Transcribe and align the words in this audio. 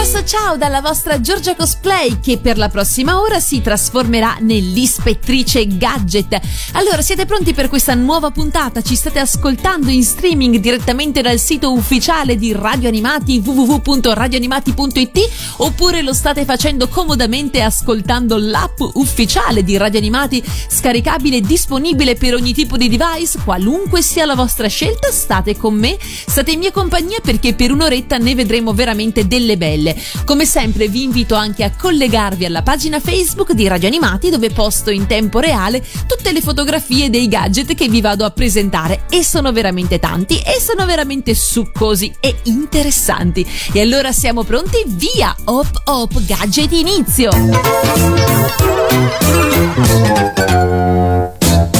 Grosso 0.00 0.24
ciao 0.24 0.56
dalla 0.56 0.80
vostra 0.80 1.20
Giorgia 1.20 1.54
Cosplay 1.54 2.20
che 2.20 2.38
per 2.38 2.56
la 2.56 2.70
prossima 2.70 3.20
ora 3.20 3.38
si 3.38 3.60
trasformerà 3.60 4.38
nell'ispettrice 4.40 5.66
gadget. 5.76 6.40
Allora, 6.72 7.02
siete 7.02 7.26
pronti 7.26 7.52
per 7.52 7.68
questa 7.68 7.92
nuova 7.92 8.30
puntata? 8.30 8.80
Ci 8.80 8.94
state 8.94 9.18
ascoltando 9.18 9.90
in 9.90 10.02
streaming 10.02 10.56
direttamente 10.56 11.20
dal 11.20 11.38
sito 11.38 11.70
ufficiale 11.74 12.36
di 12.36 12.54
Radio 12.54 12.88
Animati 12.88 13.42
www.radioanimati.it 13.44 15.18
oppure 15.58 16.00
lo 16.00 16.14
state 16.14 16.46
facendo 16.46 16.88
comodamente 16.88 17.60
ascoltando 17.60 18.38
l'app 18.38 18.80
ufficiale 18.94 19.62
di 19.62 19.76
Radio 19.76 19.98
Animati 19.98 20.42
scaricabile 20.68 21.36
e 21.36 21.42
disponibile 21.42 22.14
per 22.14 22.32
ogni 22.32 22.54
tipo 22.54 22.78
di 22.78 22.88
device, 22.88 23.38
qualunque 23.44 24.00
sia 24.00 24.24
la 24.24 24.34
vostra 24.34 24.66
scelta, 24.66 25.10
state 25.10 25.58
con 25.58 25.74
me, 25.74 25.98
state 26.00 26.52
in 26.52 26.60
mia 26.60 26.72
compagnia 26.72 27.18
perché 27.22 27.52
per 27.52 27.70
un'oretta 27.70 28.16
ne 28.16 28.34
vedremo 28.34 28.72
veramente 28.72 29.26
delle 29.26 29.58
belle. 29.58 29.88
Come 30.24 30.44
sempre 30.44 30.88
vi 30.88 31.02
invito 31.02 31.34
anche 31.34 31.64
a 31.64 31.72
collegarvi 31.76 32.44
alla 32.44 32.62
pagina 32.62 33.00
Facebook 33.00 33.52
di 33.52 33.68
Radio 33.68 33.88
Animati 33.88 34.30
dove 34.30 34.50
posto 34.50 34.90
in 34.90 35.06
tempo 35.06 35.38
reale 35.38 35.84
tutte 36.06 36.32
le 36.32 36.40
fotografie 36.40 37.10
dei 37.10 37.28
gadget 37.28 37.74
che 37.74 37.88
vi 37.88 38.00
vado 38.00 38.24
a 38.24 38.30
presentare 38.30 39.04
e 39.10 39.24
sono 39.24 39.52
veramente 39.52 39.98
tanti 39.98 40.38
e 40.38 40.60
sono 40.60 40.86
veramente 40.86 41.34
succosi 41.34 42.14
e 42.20 42.36
interessanti. 42.44 43.46
E 43.72 43.80
allora 43.80 44.12
siamo 44.12 44.44
pronti? 44.44 44.84
Via! 44.86 45.34
Hop 45.44 45.82
hop 45.84 46.20
gadget 46.24 46.72
inizio! 46.72 47.30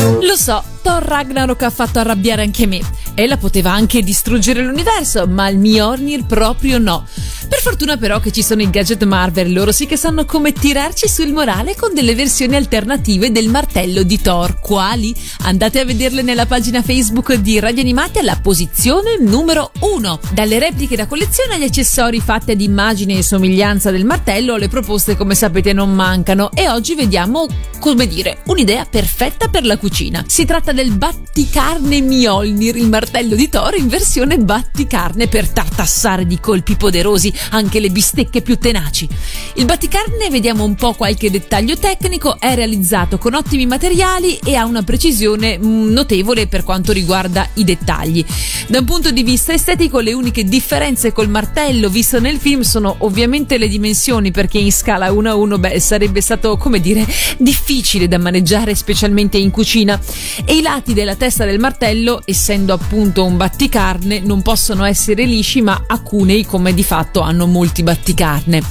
Lo 0.01 0.37
so, 0.37 0.63
Thor 0.83 1.03
Ragnarok 1.03 1.63
ha 1.63 1.71
fatto 1.71 1.99
arrabbiare 1.99 2.43
anche 2.43 2.67
me. 2.67 2.81
Ella 3.15 3.37
poteva 3.37 3.73
anche 3.73 4.03
distruggere 4.03 4.63
l'universo, 4.63 5.27
ma 5.27 5.49
il 5.49 5.59
Mjolnir 5.59 6.25
proprio 6.25 6.79
no. 6.79 7.07
Per 7.49 7.59
fortuna 7.59 7.97
però 7.97 8.21
che 8.21 8.31
ci 8.31 8.43
sono 8.43 8.63
i 8.63 8.71
gadget 8.71 9.03
Marvel, 9.05 9.53
loro 9.53 9.73
sì 9.73 9.85
che 9.85 9.97
sanno 9.97 10.25
come 10.25 10.53
tirarci 10.53 11.09
sul 11.09 11.33
morale 11.33 11.75
con 11.75 11.93
delle 11.93 12.15
versioni 12.15 12.55
alternative 12.55 13.33
del 13.33 13.49
martello 13.49 14.05
di 14.05 14.21
Thor. 14.21 14.61
Quali? 14.61 15.15
Andate 15.43 15.81
a 15.81 15.85
vederle 15.85 16.23
nella 16.23 16.47
pagina 16.47 16.81
Facebook 16.81 17.35
di 17.35 17.59
Radio 17.59 17.83
Animati 17.83 18.21
alla 18.21 18.39
posizione 18.41 19.19
numero 19.19 19.73
1. 19.81 20.21
Dalle 20.33 20.61
repliche 20.61 20.97
da 20.97 21.07
collezione 21.07 21.55
agli 21.55 21.65
accessori 21.65 22.21
fatti 22.21 22.53
ad 22.53 22.61
immagine 22.61 23.19
e 23.19 23.23
somiglianza 23.23 23.91
del 23.91 24.05
martello, 24.05 24.57
le 24.57 24.69
proposte 24.69 25.17
come 25.17 25.35
sapete 25.35 25.73
non 25.73 25.93
mancano 25.93 26.53
e 26.53 26.69
oggi 26.69 26.95
vediamo, 26.95 27.47
come 27.81 28.07
dire, 28.07 28.43
un'idea 28.47 28.87
perfetta 28.89 29.49
per 29.49 29.65
la 29.65 29.77
cucina. 29.77 29.90
Si 30.27 30.45
tratta 30.45 30.73
del 30.73 30.93
batticarne 30.93 32.01
Mjolnir, 32.01 32.77
il 32.77 32.89
martello 32.89 33.35
di 33.35 33.49
Thor 33.49 33.77
in 33.77 33.89
versione 33.89 34.39
batticarne 34.39 35.27
per 35.27 35.49
tartassare 35.49 36.27
di 36.27 36.39
colpi 36.39 36.77
poderosi 36.77 37.33
anche 37.51 37.81
le 37.81 37.91
bistecche 37.91 38.41
più 38.41 38.57
tenaci. 38.57 39.09
Il 39.55 39.65
batticarne, 39.65 40.31
vediamo 40.31 40.65
un 40.65 40.77
po' 40.77 40.95
qualche 40.95 41.31
dettaglio 41.31 41.77
tecnico, 41.77 42.39
è 42.39 42.55
realizzato 42.55 43.19
con 43.19 43.35
ottimi 43.35 43.67
materiali 43.67 44.39
e 44.45 44.55
ha 44.55 44.65
una 44.65 44.83
precisione 44.83 45.59
mm, 45.59 45.91
notevole 45.91 46.47
per 46.47 46.63
quanto 46.63 46.93
riguarda 46.93 47.49
i 47.55 47.65
dettagli. 47.65 48.25
Da 48.69 48.79
un 48.79 48.85
punto 48.85 49.11
di 49.11 49.25
vista 49.25 49.53
estetico, 49.53 49.99
le 49.99 50.13
uniche 50.13 50.45
differenze 50.45 51.13
col 51.13 51.29
martello 51.29 51.89
visto 51.89 52.21
nel 52.21 52.39
film 52.39 52.61
sono 52.61 52.95
ovviamente 52.99 53.59
le 53.59 53.69
dimensioni, 53.69 54.31
perché 54.31 54.59
in 54.59 54.73
scala 54.73 55.11
1 55.11 55.31
a 55.31 55.35
1 55.35 55.59
beh, 55.59 55.81
sarebbe 55.81 56.21
stato, 56.21 56.57
come 56.57 56.81
dire, 56.81 57.07
difficile 57.39 58.07
da 58.07 58.19
maneggiare, 58.19 58.75
specialmente 58.75 59.37
in 59.37 59.51
cucina. 59.51 59.79
E 59.83 60.57
i 60.57 60.63
lati 60.63 60.95
della 60.95 61.15
testa 61.15 61.45
del 61.45 61.59
martello, 61.59 62.21
essendo 62.25 62.73
appunto 62.73 63.25
un 63.25 63.37
batticarne, 63.37 64.21
non 64.21 64.43
possono 64.43 64.85
essere 64.85 65.25
lisci, 65.25 65.63
ma 65.63 65.85
acunei 65.87 66.45
come 66.45 66.75
di 66.75 66.85
fatto 66.85 67.21
hanno 67.21 67.47
molti 67.47 67.83
batticarne. 67.83 68.63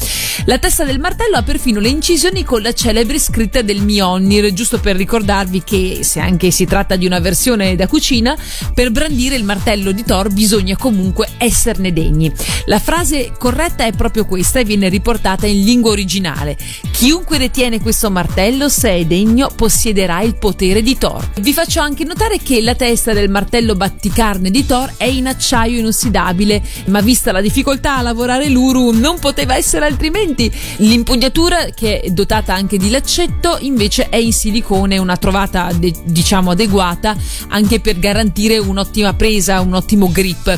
La 0.45 0.57
testa 0.57 0.85
del 0.85 0.99
martello 0.99 1.35
ha 1.35 1.43
perfino 1.43 1.79
le 1.79 1.89
incisioni 1.89 2.43
con 2.43 2.61
la 2.61 2.73
celebre 2.73 3.19
scritta 3.19 3.61
del 3.61 3.81
Mjolnir, 3.81 4.53
giusto 4.53 4.79
per 4.79 4.95
ricordarvi 4.95 5.63
che 5.63 5.99
se 6.01 6.19
anche 6.19 6.49
si 6.51 6.65
tratta 6.65 6.95
di 6.95 7.05
una 7.05 7.19
versione 7.19 7.75
da 7.75 7.87
cucina, 7.87 8.37
per 8.73 8.91
brandire 8.91 9.35
il 9.35 9.43
martello 9.43 9.91
di 9.91 10.03
Thor 10.03 10.31
bisogna 10.31 10.77
comunque 10.77 11.27
esserne 11.37 11.91
degni. 11.91 12.31
La 12.65 12.79
frase 12.79 13.33
corretta 13.37 13.85
è 13.85 13.91
proprio 13.91 14.25
questa 14.25 14.59
e 14.59 14.63
viene 14.63 14.87
riportata 14.89 15.45
in 15.45 15.63
lingua 15.63 15.91
originale. 15.91 16.57
Chiunque 16.91 17.37
detiene 17.37 17.81
questo 17.81 18.09
martello, 18.09 18.69
se 18.69 18.91
è 18.91 19.05
degno, 19.05 19.49
possiederà 19.53 20.21
il 20.21 20.37
potere 20.37 20.81
di 20.81 20.97
Thor. 20.99 21.27
Vi 21.39 21.53
faccio 21.53 21.79
anche 21.79 22.03
notare 22.03 22.37
che 22.37 22.61
la 22.61 22.75
testa 22.75 23.13
del 23.13 23.29
martello 23.29 23.73
batticarne 23.73 24.51
di 24.51 24.65
Thor 24.65 24.93
è 24.97 25.05
in 25.05 25.25
acciaio 25.25 25.79
inossidabile, 25.79 26.61
ma 26.85 27.01
vista 27.01 27.31
la 27.31 27.41
difficoltà 27.41 27.97
a 27.97 28.01
lavorare 28.03 28.49
l'Uru 28.49 28.91
non 28.91 29.17
poteva 29.17 29.55
essere 29.55 29.85
altrimenti 29.85 30.51
L'impugnatura, 30.77 31.65
che 31.73 32.01
è 32.01 32.09
dotata 32.09 32.53
anche 32.53 32.77
di 32.77 32.89
laccetto, 32.89 33.57
invece 33.61 34.09
è 34.09 34.17
in 34.17 34.33
silicone, 34.33 34.97
una 34.97 35.17
trovata 35.17 35.71
de- 35.73 35.93
diciamo 36.03 36.51
adeguata 36.51 37.15
anche 37.47 37.79
per 37.79 37.99
garantire 37.99 38.57
un'ottima 38.57 39.13
presa, 39.13 39.61
un 39.61 39.73
ottimo 39.73 40.11
grip. 40.11 40.57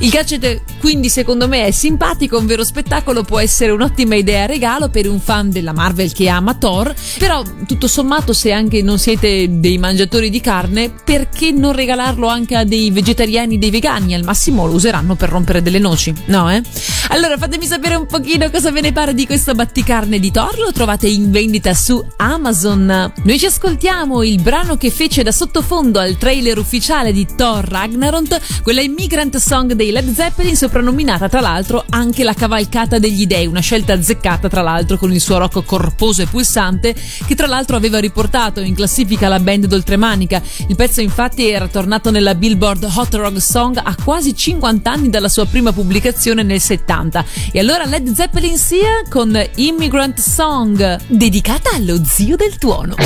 Il 0.00 0.08
gadget 0.08 0.62
quindi 0.78 1.08
secondo 1.08 1.48
me 1.48 1.66
è 1.66 1.70
simpatico, 1.70 2.38
un 2.38 2.46
vero 2.46 2.64
spettacolo, 2.64 3.22
può 3.22 3.38
essere 3.38 3.72
un'ottima 3.72 4.14
idea 4.14 4.46
regalo 4.46 4.88
per 4.88 5.08
un 5.08 5.20
fan 5.20 5.50
della 5.50 5.72
Marvel 5.72 6.12
che 6.12 6.28
ama 6.28 6.54
Thor, 6.54 6.94
però 7.18 7.42
tutto 7.66 7.86
sommato 7.86 8.32
se 8.32 8.52
anche 8.52 8.82
non 8.82 8.98
siete 8.98 9.60
dei 9.60 9.78
mangiatori 9.82 10.30
di 10.30 10.40
carne, 10.40 10.92
perché 11.04 11.50
non 11.50 11.72
regalarlo 11.72 12.28
anche 12.28 12.54
a 12.54 12.62
dei 12.62 12.92
vegetariani, 12.92 13.58
dei 13.58 13.70
vegani? 13.70 14.14
Al 14.14 14.22
massimo 14.22 14.64
lo 14.64 14.74
useranno 14.74 15.16
per 15.16 15.28
rompere 15.28 15.60
delle 15.60 15.80
noci, 15.80 16.14
no 16.26 16.48
eh? 16.52 16.62
Allora 17.08 17.36
fatemi 17.36 17.66
sapere 17.66 17.96
un 17.96 18.06
pochino 18.06 18.48
cosa 18.48 18.70
ve 18.70 18.80
ne 18.80 18.92
pare 18.92 19.12
di 19.12 19.26
questo 19.26 19.54
batticarne 19.54 20.20
di 20.20 20.30
Thor, 20.30 20.56
lo 20.58 20.70
trovate 20.70 21.08
in 21.08 21.32
vendita 21.32 21.74
su 21.74 22.02
Amazon. 22.16 23.12
Noi 23.24 23.38
ci 23.40 23.46
ascoltiamo 23.46 24.22
il 24.22 24.40
brano 24.40 24.76
che 24.76 24.90
fece 24.90 25.24
da 25.24 25.32
sottofondo 25.32 25.98
al 25.98 26.16
trailer 26.16 26.58
ufficiale 26.58 27.12
di 27.12 27.26
Thor 27.36 27.64
Ragnarok, 27.64 28.62
quella 28.62 28.80
Immigrant 28.80 29.36
Song 29.38 29.72
dei 29.72 29.90
Led 29.90 30.14
Zeppelin, 30.14 30.56
soprannominata 30.56 31.28
tra 31.28 31.40
l'altro 31.40 31.84
anche 31.88 32.22
la 32.22 32.34
cavalcata 32.34 33.00
degli 33.00 33.26
dei, 33.26 33.46
una 33.46 33.60
scelta 33.60 33.94
azzeccata 33.94 34.48
tra 34.48 34.62
l'altro 34.62 34.96
con 34.96 35.12
il 35.12 35.20
suo 35.20 35.38
rock 35.38 35.64
corposo 35.64 36.22
e 36.22 36.26
pulsante 36.26 36.94
che 37.26 37.34
tra 37.34 37.48
l'altro 37.48 37.74
aveva 37.74 37.98
riportato 37.98 38.60
in 38.60 38.74
classifica 38.74 39.28
la 39.28 39.40
band 39.40 39.66
d'oltremanica. 39.72 40.42
Il 40.68 40.76
pezzo 40.76 41.00
infatti 41.00 41.48
era 41.48 41.66
tornato 41.66 42.10
nella 42.10 42.34
Billboard 42.34 42.86
Hot 42.94 43.14
Rock 43.14 43.40
Song 43.40 43.80
a 43.82 43.94
quasi 44.02 44.36
50 44.36 44.90
anni 44.90 45.08
dalla 45.08 45.28
sua 45.28 45.46
prima 45.46 45.72
pubblicazione 45.72 46.42
nel 46.42 46.60
70. 46.60 47.24
E 47.52 47.58
allora 47.58 47.84
Led 47.86 48.12
Zeppelin 48.12 48.58
sia 48.58 49.02
con 49.08 49.40
Immigrant 49.56 50.20
Song, 50.20 51.00
dedicata 51.06 51.70
allo 51.74 52.02
zio 52.04 52.36
del 52.36 52.58
tuono. 52.58 52.96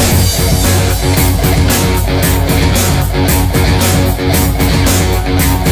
Singing 5.17 5.66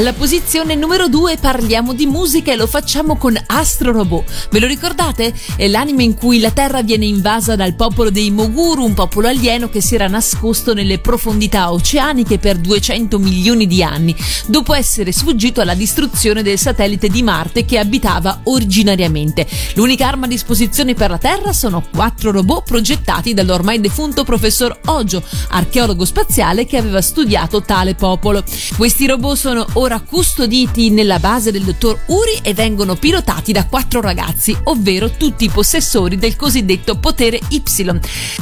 Alla 0.00 0.14
posizione 0.14 0.76
numero 0.76 1.08
2 1.08 1.36
parliamo 1.36 1.92
di 1.92 2.06
musica 2.06 2.50
e 2.50 2.56
lo 2.56 2.66
facciamo 2.66 3.16
con 3.16 3.38
Astro 3.48 3.92
Robot. 3.92 4.48
Ve 4.50 4.58
lo 4.58 4.66
ricordate? 4.66 5.34
È 5.56 5.68
l'anime 5.68 6.04
in 6.04 6.14
cui 6.14 6.40
la 6.40 6.52
Terra 6.52 6.82
viene 6.82 7.04
invasa 7.04 7.54
dal 7.54 7.74
popolo 7.74 8.08
dei 8.08 8.30
Moguru, 8.30 8.82
un 8.82 8.94
popolo 8.94 9.28
alieno 9.28 9.68
che 9.68 9.82
si 9.82 9.96
era 9.96 10.08
nascosto 10.08 10.72
nelle 10.72 11.00
profondità 11.00 11.70
oceaniche 11.70 12.38
per 12.38 12.56
200 12.56 13.18
milioni 13.18 13.66
di 13.66 13.82
anni, 13.82 14.16
dopo 14.46 14.72
essere 14.72 15.12
sfuggito 15.12 15.60
alla 15.60 15.74
distruzione 15.74 16.42
del 16.42 16.58
satellite 16.58 17.08
di 17.08 17.22
Marte 17.22 17.66
che 17.66 17.76
abitava 17.76 18.40
originariamente. 18.44 19.46
L'unica 19.74 20.08
arma 20.08 20.24
a 20.24 20.30
disposizione 20.30 20.94
per 20.94 21.10
la 21.10 21.18
Terra 21.18 21.52
sono 21.52 21.84
quattro 21.92 22.30
robot 22.30 22.64
progettati 22.64 23.34
dall'ormai 23.34 23.78
defunto 23.80 24.24
professor 24.24 24.80
Ojo, 24.86 25.22
archeologo 25.50 26.06
spaziale 26.06 26.64
che 26.64 26.78
aveva 26.78 27.02
studiato 27.02 27.60
tale 27.60 27.94
popolo. 27.94 28.42
Questi 28.78 29.06
robot 29.06 29.36
sono 29.36 29.66
ora 29.74 29.88
custoditi 29.98 30.90
nella 30.90 31.18
base 31.18 31.50
del 31.50 31.64
dottor 31.64 32.02
Uri 32.06 32.38
e 32.42 32.54
vengono 32.54 32.94
pilotati 32.94 33.50
da 33.50 33.66
quattro 33.66 34.00
ragazzi, 34.00 34.56
ovvero 34.64 35.10
tutti 35.10 35.46
i 35.46 35.48
possessori 35.48 36.16
del 36.16 36.36
cosiddetto 36.36 36.98
potere 36.98 37.40
Y. 37.48 37.62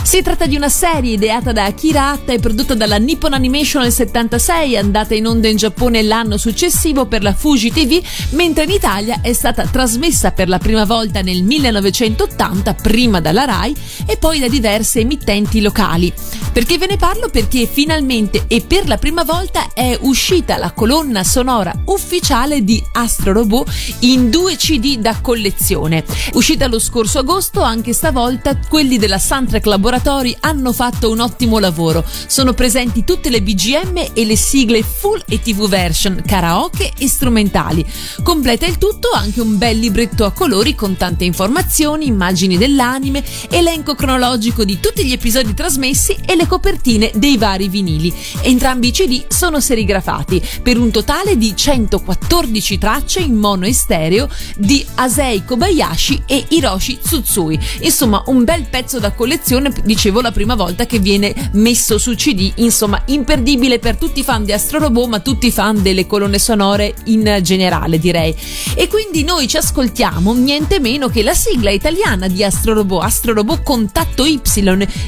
Si 0.03 0.21
tratta 0.21 0.45
di 0.45 0.57
una 0.57 0.69
serie 0.69 1.15
ideata 1.15 1.53
da 1.53 1.65
Akira 1.65 2.11
Hatta 2.11 2.35
e 2.35 2.39
prodotta 2.39 2.75
dalla 2.75 2.99
Nippon 2.99 3.33
Animation 3.33 3.83
nel 3.83 3.93
76, 3.93 4.77
andata 4.77 5.15
in 5.15 5.27
onda 5.27 5.49
in 5.49 5.57
Giappone 5.57 6.03
l'anno 6.03 6.37
successivo 6.37 7.07
per 7.07 7.23
la 7.23 7.33
Fuji 7.33 7.73
TV, 7.73 8.03
mentre 8.31 8.65
in 8.65 8.71
Italia 8.71 9.21
è 9.23 9.33
stata 9.33 9.67
trasmessa 9.67 10.33
per 10.33 10.49
la 10.49 10.59
prima 10.59 10.85
volta 10.85 11.23
nel 11.23 11.43
1980, 11.43 12.75
prima 12.75 13.21
dalla 13.21 13.47
RAI 13.47 13.75
e 14.07 14.19
poi 14.19 14.39
da 14.39 14.49
diverse 14.49 15.01
emittenti 15.01 15.63
locali. 15.63 16.13
Perché 16.53 16.77
ve 16.77 16.87
ne 16.87 16.97
parlo? 16.99 17.31
Perché 17.31 17.67
finalmente 17.67 18.45
e 18.49 18.61
per 18.67 18.87
la 18.87 18.99
prima 18.99 19.25
volta 19.25 19.73
è 19.73 19.97
uscita 20.03 20.59
la 20.59 20.73
colonna 20.73 21.25
sonora 21.25 21.37
ufficiale 21.85 22.65
di 22.65 22.83
Astro 22.93 23.33
Robot 23.33 23.71
in 24.01 24.31
due 24.31 24.57
CD 24.57 24.99
da 24.99 25.21
collezione. 25.21 26.05
Uscita 26.33 26.67
lo 26.67 26.79
scorso 26.79 27.21
agosto, 27.21 27.61
anche 27.63 27.93
stavolta 27.93 28.59
quelli 28.69 28.99
della 28.99 29.19
Soundtrack 29.19 29.67
Laboratory 29.67 30.37
hanno 30.41 30.73
fatto 30.73 31.11
un 31.11 31.21
ottimo 31.21 31.59
lavoro. 31.59 32.05
Sono 32.27 32.55
presenti 32.55 33.05
tutte 33.05 33.31
le 33.31 33.43
BGM 33.43 34.11
e 34.15 34.25
le 34.25 34.37
sigle 34.37 34.83
full 34.83 35.23
e 35.29 35.41
TV 35.41 35.69
version, 35.69 36.23
karaoke 36.27 36.93
e 36.99 37.09
strumentali. 37.09 37.85
Completa 38.23 38.67
il 38.67 38.79
tutto 38.79 39.11
anche 39.13 39.41
un 39.41 39.59
bel 39.59 39.79
libretto 39.79 40.25
a 40.25 40.33
colori 40.33 40.75
con 40.75 40.97
tante 40.97 41.25
informazioni, 41.25 42.07
immagini 42.07 42.57
dell'anime, 42.57 43.25
elenco 43.51 43.95
cronologico 43.95 44.65
di 44.65 44.81
tutti 44.81 45.05
gli 45.05 45.13
episodi 45.13 45.55
trasmessi 45.55 46.17
e 46.25 46.35
le 46.35 46.47
copertine 46.47 47.11
dei 47.15 47.37
vari 47.37 47.69
vinili. 47.69 48.13
Entrambi 48.43 48.89
i 48.89 48.93
CD 48.93 49.25
sono 49.29 49.61
serigrafati 49.61 50.43
per 50.63 50.79
un 50.79 50.91
totale 50.91 51.28
di 51.37 51.55
114 51.55 52.79
tracce 52.79 53.21
in 53.21 53.35
mono 53.35 53.67
e 53.67 53.73
stereo 53.73 54.29
di 54.57 54.85
Asei 54.95 55.45
Kobayashi 55.45 56.23
e 56.27 56.45
Hiroshi 56.49 56.99
Tsutsui. 57.01 57.59
Insomma, 57.81 58.23
un 58.27 58.45
bel 58.45 58.67
pezzo 58.69 58.99
da 58.99 59.13
collezione, 59.13 59.73
dicevo 59.85 60.21
la 60.21 60.33
prima 60.33 60.55
volta 60.55 60.87
che 60.87 60.99
viene 60.99 61.35
messo 61.53 61.99
su 61.99 62.15
CD, 62.15 62.53
insomma, 62.57 63.03
imperdibile 63.07 63.79
per 63.79 63.97
tutti 63.97 64.21
i 64.21 64.25
fan 64.25 64.45
di 64.45 64.53
Astro 64.53 64.79
Robot, 64.79 65.09
ma 65.09 65.21
tutti 65.21 65.49
i 65.49 65.51
fan 65.51 65.83
delle 65.83 66.07
colonne 66.07 66.39
sonore 66.39 66.95
in 67.05 67.39
generale, 67.43 67.99
direi. 67.99 68.35
E 68.75 68.89
quindi 68.89 69.25
noi 69.25 69.49
ci 69.49 69.57
ascoltiamo 69.57 70.33
niente 70.35 70.81
meno 70.81 71.09
che 71.09 71.23
la 71.23 71.35
sigla 71.35 71.71
italiana 71.71 72.29
di 72.29 72.43
Astro 72.43 72.75
Robot, 72.75 73.03
Astro 73.03 73.35
Robot 73.35 73.63
Contatto 73.63 74.25
Y, 74.25 74.41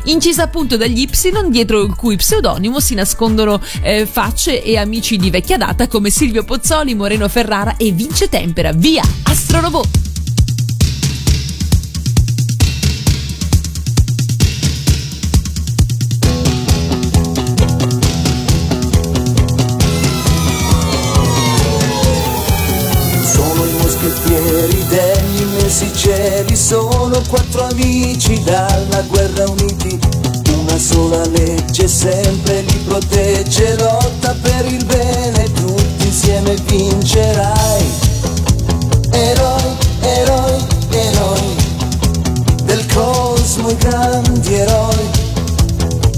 incisa 0.04 0.42
appunto 0.42 0.76
dagli 0.76 1.00
Y, 1.00 1.48
dietro 1.48 1.82
il 1.82 1.94
cui 1.94 2.16
pseudonimo 2.16 2.80
si 2.80 2.94
nascondono 2.94 3.60
eh, 3.82 4.06
facce 4.06 4.62
e 4.62 4.76
amici 4.76 5.16
di 5.16 5.30
vecchia 5.30 5.56
data 5.56 5.86
come 5.88 6.09
Silvio 6.10 6.44
Pozzoli, 6.44 6.94
Moreno 6.94 7.28
Ferrara 7.28 7.76
e 7.76 7.92
Vince 7.92 8.28
Tempera. 8.28 8.72
Via, 8.72 9.02
Astro 9.24 9.60
Robot! 9.60 9.88
Sono 23.22 23.64
i 23.64 23.72
moschettieri 23.78 24.86
degli 24.88 25.40
immensi 25.40 25.90
cieli, 25.94 26.56
sono 26.56 27.22
quattro 27.28 27.66
amici 27.68 28.42
dalla 28.42 29.02
guerra 29.02 29.48
uniti. 29.48 29.98
Una 30.58 30.78
sola 30.78 31.26
legge 31.28 31.88
sempre 31.88 32.60
li 32.62 32.78
protegge, 32.84 33.76
lotta 33.76 34.36
per 34.40 34.66
il 34.66 34.84
bene, 34.84 35.50
insieme 36.40 36.54
vincerai. 36.66 37.84
Eroi, 39.10 39.76
eroi, 40.00 40.66
eroi 40.90 41.56
del 42.64 42.86
cosmo, 42.92 43.70
i 43.70 43.76
grandi 43.76 44.54
eroi 44.54 45.10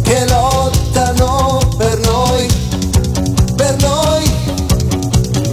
che 0.02 0.24
lottano 0.26 1.58
per 1.76 1.98
noi, 2.00 2.46
per 3.56 3.76
noi. 3.80 4.30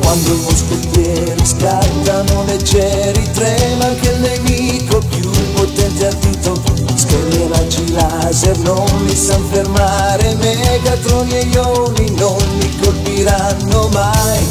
Quando 0.01 0.33
i 0.33 0.39
moschettieri 0.41 1.45
scattano 1.45 2.43
leggeri, 2.45 3.31
trema 3.31 3.85
anche 3.85 4.09
il 4.09 4.19
nemico 4.19 4.99
più 5.09 5.29
potente 5.53 6.07
ardito. 6.07 6.61
Schermi 6.95 7.43
e 7.43 7.47
raggi 7.47 7.91
laser 7.91 8.57
non 8.59 9.05
li 9.05 9.15
san 9.15 9.43
fermare, 9.49 10.35
megatroni 10.35 11.38
e 11.38 11.41
ioni 11.53 12.13
non 12.17 12.38
li 12.59 12.68
colpiranno 13.29 13.89
mai. 13.89 14.48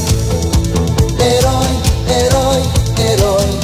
Eroi, 1.16 1.80
eroi, 2.06 2.62
eroi 2.97 3.58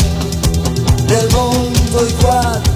del 1.04 1.28
mondo, 1.30 2.04
i 2.04 2.14
quattro 2.16 2.73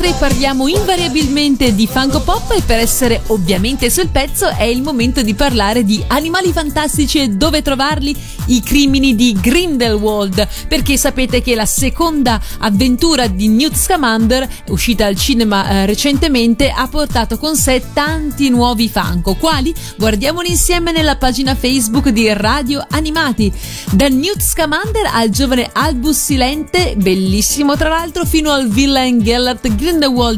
3 0.00 0.14
parliamo 0.18 0.66
invariabilmente 0.66 1.74
di 1.74 1.86
Funko 1.86 2.22
Pop 2.22 2.52
e 2.52 2.62
per 2.62 2.78
essere 2.78 3.20
ovviamente 3.26 3.90
sul 3.90 4.08
pezzo 4.08 4.48
è 4.48 4.62
il 4.62 4.80
momento 4.80 5.20
di 5.20 5.34
parlare 5.34 5.84
di 5.84 6.02
animali 6.06 6.52
fantastici 6.52 7.18
e 7.18 7.28
dove 7.28 7.60
trovarli, 7.60 8.16
i 8.46 8.62
crimini 8.62 9.14
di 9.14 9.36
Grindelwald, 9.38 10.48
perché 10.68 10.96
sapete 10.96 11.42
che 11.42 11.54
la 11.54 11.66
seconda 11.66 12.40
avventura 12.60 13.26
di 13.26 13.48
Newt 13.48 13.76
Scamander, 13.76 14.48
uscita 14.68 15.04
al 15.04 15.16
cinema 15.16 15.68
eh, 15.68 15.86
recentemente, 15.86 16.70
ha 16.70 16.88
portato 16.88 17.36
con 17.36 17.54
sé 17.54 17.82
tanti 17.92 18.48
nuovi 18.48 18.88
Funko, 18.88 19.34
quali? 19.34 19.74
Guardiamoli 19.98 20.48
insieme 20.48 20.92
nella 20.92 21.16
pagina 21.16 21.54
Facebook 21.54 22.08
di 22.08 22.32
Radio 22.32 22.82
Animati. 22.88 23.52
Da 23.90 24.08
Newt 24.08 24.40
Scamander 24.40 25.10
al 25.12 25.28
giovane 25.28 25.68
Albus 25.70 26.16
Silente, 26.16 26.94
bellissimo 26.96 27.76
tra 27.76 27.90
l'altro, 27.90 28.24
fino 28.24 28.50
al 28.50 28.66
villain 28.66 29.20
Gellert 29.20 29.60
Grindelwald, 29.60 29.88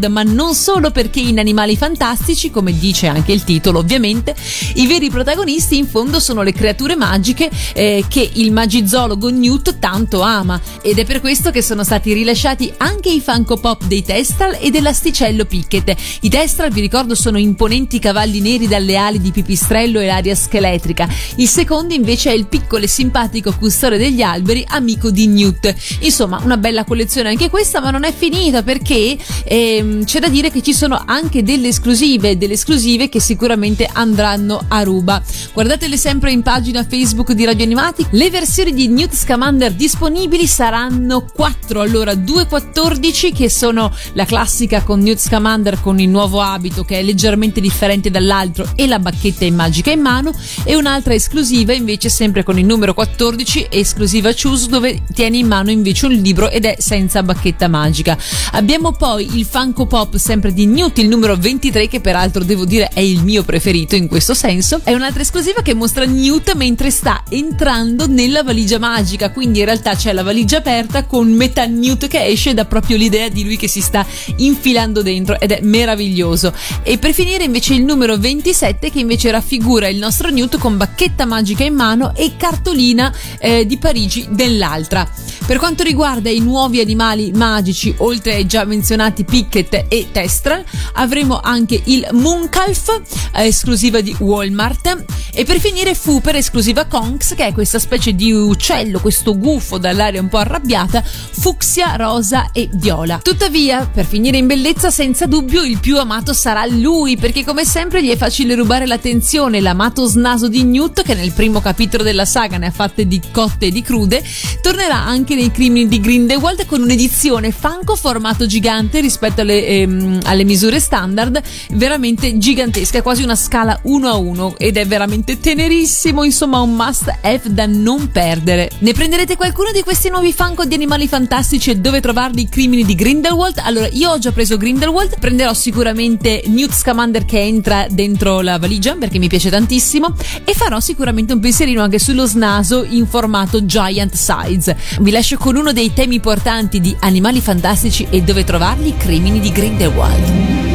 ma 0.09 0.23
non 0.23 0.54
solo 0.54 0.90
perché 0.90 1.21
in 1.21 1.38
Animali 1.38 1.76
Fantastici, 1.76 2.50
come 2.50 2.76
dice 2.76 3.06
anche 3.06 3.32
il 3.32 3.44
titolo 3.44 3.80
ovviamente, 3.80 4.35
i 4.75 4.87
veri 4.87 5.11
protagonisti 5.11 5.76
in 5.76 5.87
fondo 5.87 6.21
sono 6.21 6.42
le 6.42 6.52
creature 6.52 6.97
magiche 6.97 7.50
eh, 7.75 8.04
che 8.09 8.30
il 8.35 8.50
magizologo 8.52 9.30
Newt 9.30 9.78
tanto 9.78 10.21
ama 10.23 10.61
ed 10.80 10.99
è 10.99 11.04
per 11.04 11.21
questo 11.21 11.50
che 11.50 11.62
sono 11.62 11.85
stati 11.85 12.12
rilasciati 12.12 12.73
anche 12.78 13.11
i 13.11 13.21
Funko 13.21 13.59
Pop 13.59 13.85
dei 13.85 14.02
Testral 14.02 14.56
e 14.61 14.71
dell'asticello 14.71 15.44
Picket. 15.44 15.94
I 16.21 16.28
Testral, 16.28 16.71
vi 16.71 16.80
ricordo, 16.80 17.14
sono 17.14 17.38
imponenti 17.38 17.99
cavalli 17.99 18.40
neri 18.40 18.66
dalle 18.66 18.97
ali 18.97 19.21
di 19.21 19.32
pipistrello 19.32 20.00
e 20.00 20.06
l'aria 20.06 20.35
scheletrica. 20.35 21.09
Il 21.37 21.49
secondo 21.49 21.94
invece 21.94 22.30
è 22.30 22.35
il 22.35 22.47
piccolo 22.47 22.85
e 22.85 22.88
simpatico 22.88 23.54
custode 23.59 23.99
degli 23.99 24.23
alberi, 24.23 24.64
amico 24.68 25.11
di 25.11 25.26
Newt. 25.26 25.75
Insomma, 26.00 26.40
una 26.42 26.56
bella 26.56 26.85
collezione 26.85 27.28
anche 27.28 27.50
questa, 27.50 27.80
ma 27.80 27.90
non 27.90 28.04
è 28.04 28.12
finita 28.14 28.62
perché 28.62 29.16
ehm, 29.44 30.04
c'è 30.04 30.20
da 30.20 30.28
dire 30.28 30.50
che 30.50 30.62
ci 30.62 30.72
sono 30.72 31.02
anche 31.04 31.42
delle 31.42 31.68
esclusive, 31.68 32.37
delle 32.37 32.54
esclusive 32.54 33.08
che 33.08 33.20
sicuramente 33.20 33.88
andranno 33.90 34.64
a 34.68 34.82
ruba. 34.82 35.22
Guardatele 35.52 35.96
sempre 35.96 36.32
in 36.32 36.42
pagina 36.42 36.84
Facebook 36.84 37.32
di 37.32 37.44
Radio 37.44 37.64
Animati. 37.64 38.06
Le 38.11 38.30
versioni 38.30 38.72
di 38.72 38.88
Newt 38.88 39.14
Scamander 39.14 39.72
disponibili 39.72 40.46
saranno 40.46 41.25
4, 41.32 41.80
allora 41.80 42.12
2.14 42.12 43.34
che 43.34 43.50
sono 43.50 43.94
la 44.14 44.25
classica 44.25 44.82
con 44.82 45.00
Newt 45.00 45.18
Scamander 45.18 45.80
con 45.80 45.99
il 45.99 46.08
nuovo 46.08 46.40
abito 46.40 46.84
che 46.84 46.99
è 46.99 47.02
leggermente 47.02 47.61
differente 47.61 48.11
dall'altro 48.11 48.70
e 48.75 48.87
la 48.87 48.99
bacchetta 48.99 49.44
in 49.44 49.54
magica 49.54 49.90
in 49.90 50.00
mano 50.00 50.32
e 50.64 50.76
un'altra 50.76 51.14
esclusiva 51.14 51.72
invece 51.72 52.08
sempre 52.08 52.42
con 52.42 52.58
il 52.58 52.64
numero 52.64 52.94
14 52.94 53.66
esclusiva 53.70 54.32
Choose 54.34 54.68
dove 54.68 55.02
tiene 55.12 55.38
in 55.38 55.46
mano 55.46 55.70
invece 55.70 56.06
un 56.06 56.12
libro 56.12 56.50
ed 56.50 56.64
è 56.64 56.76
senza 56.78 57.22
bacchetta 57.22 57.68
magica. 57.68 58.16
Abbiamo 58.52 58.92
poi 58.92 59.31
il 59.34 59.46
Funko 59.46 59.86
Pop 59.86 60.16
sempre 60.16 60.52
di 60.52 60.66
Newt, 60.66 60.98
il 60.98 61.08
numero 61.08 61.36
23 61.36 61.88
che 61.88 62.00
peraltro 62.00 62.44
devo 62.44 62.66
dire 62.66 62.90
è 62.92 63.00
il 63.00 63.22
mio 63.22 63.42
preferito 63.42 63.94
in 63.94 64.06
questo 64.06 64.34
senso. 64.34 64.80
È 64.84 64.92
un'altra 64.92 65.22
esclusiva 65.22 65.62
che 65.62 65.72
mostra 65.74 66.04
Newt 66.04 66.54
mentre 66.54 66.90
sta 66.90 67.22
entrando 67.30 68.06
nella 68.06 68.42
valigia 68.42 68.78
magica, 68.78 69.30
quindi 69.30 69.60
in 69.60 69.64
realtà 69.64 69.94
c'è 69.94 70.12
la 70.12 70.22
valigia 70.22 70.58
aperta 70.58 71.04
con 71.04 71.30
metà 71.32 71.64
Newt 71.64 72.08
che 72.08 72.24
esce 72.26 72.52
da 72.52 72.66
proprio 72.66 72.96
l'idea 72.98 73.28
di 73.28 73.44
lui 73.44 73.56
che 73.56 73.68
si 73.68 73.80
sta 73.80 74.04
infilando 74.36 75.00
dentro 75.02 75.40
ed 75.40 75.52
è 75.52 75.60
meraviglioso. 75.62 76.52
E 76.82 76.98
per 76.98 77.14
finire 77.14 77.44
invece 77.44 77.74
il 77.74 77.84
numero 77.84 78.18
27 78.18 78.90
che 78.90 79.00
invece 79.00 79.30
raffigura 79.30 79.88
il 79.88 79.96
nostro 79.96 80.28
Newt 80.28 80.58
con 80.58 80.76
bacchetta 80.76 81.24
magica 81.24 81.64
in 81.64 81.74
mano 81.74 82.14
e 82.14 82.32
cartolina 82.36 83.12
eh, 83.38 83.64
di 83.64 83.78
Parigi 83.78 84.26
nell'altra. 84.30 85.08
Per 85.44 85.58
quanto 85.58 85.82
riguarda 85.82 86.30
i 86.30 86.38
nuovi 86.38 86.80
animali 86.80 87.32
magici, 87.32 87.92
oltre 87.98 88.34
ai 88.34 88.46
già 88.46 88.64
menzionati 88.64 89.21
Picket 89.24 89.86
e 89.88 90.08
Testral, 90.12 90.64
avremo 90.94 91.40
anche 91.40 91.80
il 91.84 92.06
Mooncalf, 92.12 93.00
eh, 93.34 93.46
esclusiva 93.46 94.00
di 94.00 94.14
Walmart, 94.18 95.04
e 95.34 95.44
per 95.44 95.58
finire 95.58 95.94
Fuper, 95.94 96.36
esclusiva 96.36 96.84
Conks, 96.84 97.34
che 97.34 97.46
è 97.46 97.52
questa 97.52 97.78
specie 97.78 98.14
di 98.14 98.32
uccello, 98.32 99.00
questo 99.00 99.38
gufo 99.38 99.78
dall'aria 99.78 100.20
un 100.20 100.28
po' 100.28 100.38
arrabbiata, 100.38 101.02
fucsia, 101.02 101.96
rosa 101.96 102.50
e 102.52 102.68
viola. 102.72 103.18
Tuttavia, 103.22 103.86
per 103.86 104.04
finire 104.04 104.36
in 104.36 104.46
bellezza, 104.46 104.90
senza 104.90 105.26
dubbio 105.26 105.62
il 105.62 105.78
più 105.80 105.98
amato 105.98 106.32
sarà 106.34 106.66
lui, 106.66 107.16
perché 107.16 107.44
come 107.44 107.64
sempre 107.64 108.02
gli 108.02 108.10
è 108.10 108.16
facile 108.16 108.54
rubare 108.54 108.86
l'attenzione, 108.86 109.60
l'amato 109.60 110.04
snaso 110.04 110.48
di 110.48 110.64
Newt, 110.64 111.02
che 111.02 111.14
nel 111.14 111.32
primo 111.32 111.60
capitolo 111.60 112.02
della 112.02 112.26
saga 112.26 112.58
ne 112.58 112.66
ha 112.66 112.70
fatte 112.70 113.06
di 113.06 113.20
cotte 113.32 113.66
e 113.66 113.70
di 113.70 113.80
crude, 113.80 114.22
tornerà 114.60 114.96
anche 114.96 115.34
nei 115.34 115.50
crimini 115.50 115.88
di 115.88 116.00
Grindelwald 116.00 116.66
con 116.66 116.82
un'edizione 116.82 117.50
Funko 117.52 117.96
formato 117.96 118.46
gigante 118.46 119.00
rispetto 119.00 119.12
alle, 119.21 119.66
ehm, 119.66 120.21
alle 120.25 120.45
misure 120.45 120.81
standard, 120.81 121.40
veramente 121.73 122.38
gigantesca, 122.38 123.02
quasi 123.02 123.23
una 123.23 123.37
scala 123.37 123.78
1 123.83 124.09
a 124.09 124.16
1 124.16 124.54
ed 124.59 124.76
è 124.76 124.87
veramente 124.87 125.38
tenerissimo, 125.40 126.25
insomma 126.25 126.61
un 126.61 126.75
must 126.75 127.12
have 127.21 127.42
da 127.50 127.66
non 127.66 128.11
perdere. 128.11 128.71
Ne 128.78 128.92
prenderete 128.92 129.37
qualcuno 129.37 129.71
di 129.73 129.83
questi 129.83 130.09
nuovi 130.09 130.33
Funko 130.33 130.64
di 130.64 130.75
animali 130.75 131.09
fantastici 131.09 131.71
e 131.71 131.76
dove 131.76 132.00
trovarli 132.00 132.42
i 132.42 132.49
crimini 132.49 132.85
di 132.85 132.95
Grindelwald? 132.95 133.59
Allora 133.59 133.88
io 133.92 134.11
ho 134.11 134.19
già 134.19 134.33
preso 134.33 134.57
Grindelwald, 134.57 135.19
prenderò 135.19 135.54
sicuramente 135.54 136.42
Newt 136.47 136.73
Scamander 136.73 137.25
che 137.25 137.40
entra 137.40 137.87
dentro 137.88 138.40
la 138.40 138.59
valigia 138.59 138.95
perché 138.95 139.19
mi 139.19 139.28
piace 139.28 139.50
tantissimo 139.50 140.14
e 140.45 140.52
farò 140.54 140.81
sicuramente 140.81 141.33
un 141.33 141.40
pensierino 141.40 141.83
anche 141.83 141.99
sullo 141.99 142.26
snaso 142.26 142.85
in 142.88 143.07
formato 143.07 143.64
giant 143.64 144.14
size. 144.14 144.76
Vi 145.00 145.11
lascio 145.11 145.37
con 145.37 145.57
uno 145.57 145.73
dei 145.73 145.92
temi 145.92 146.21
portanti 146.21 146.81
di 146.81 146.95
Animali 147.00 147.40
fantastici 147.40 148.07
e 148.11 148.23
dove 148.23 148.45
trovarli, 148.45 148.91
crimini 148.96 149.40
di 149.40 149.50
Grindelwald. 149.50 150.71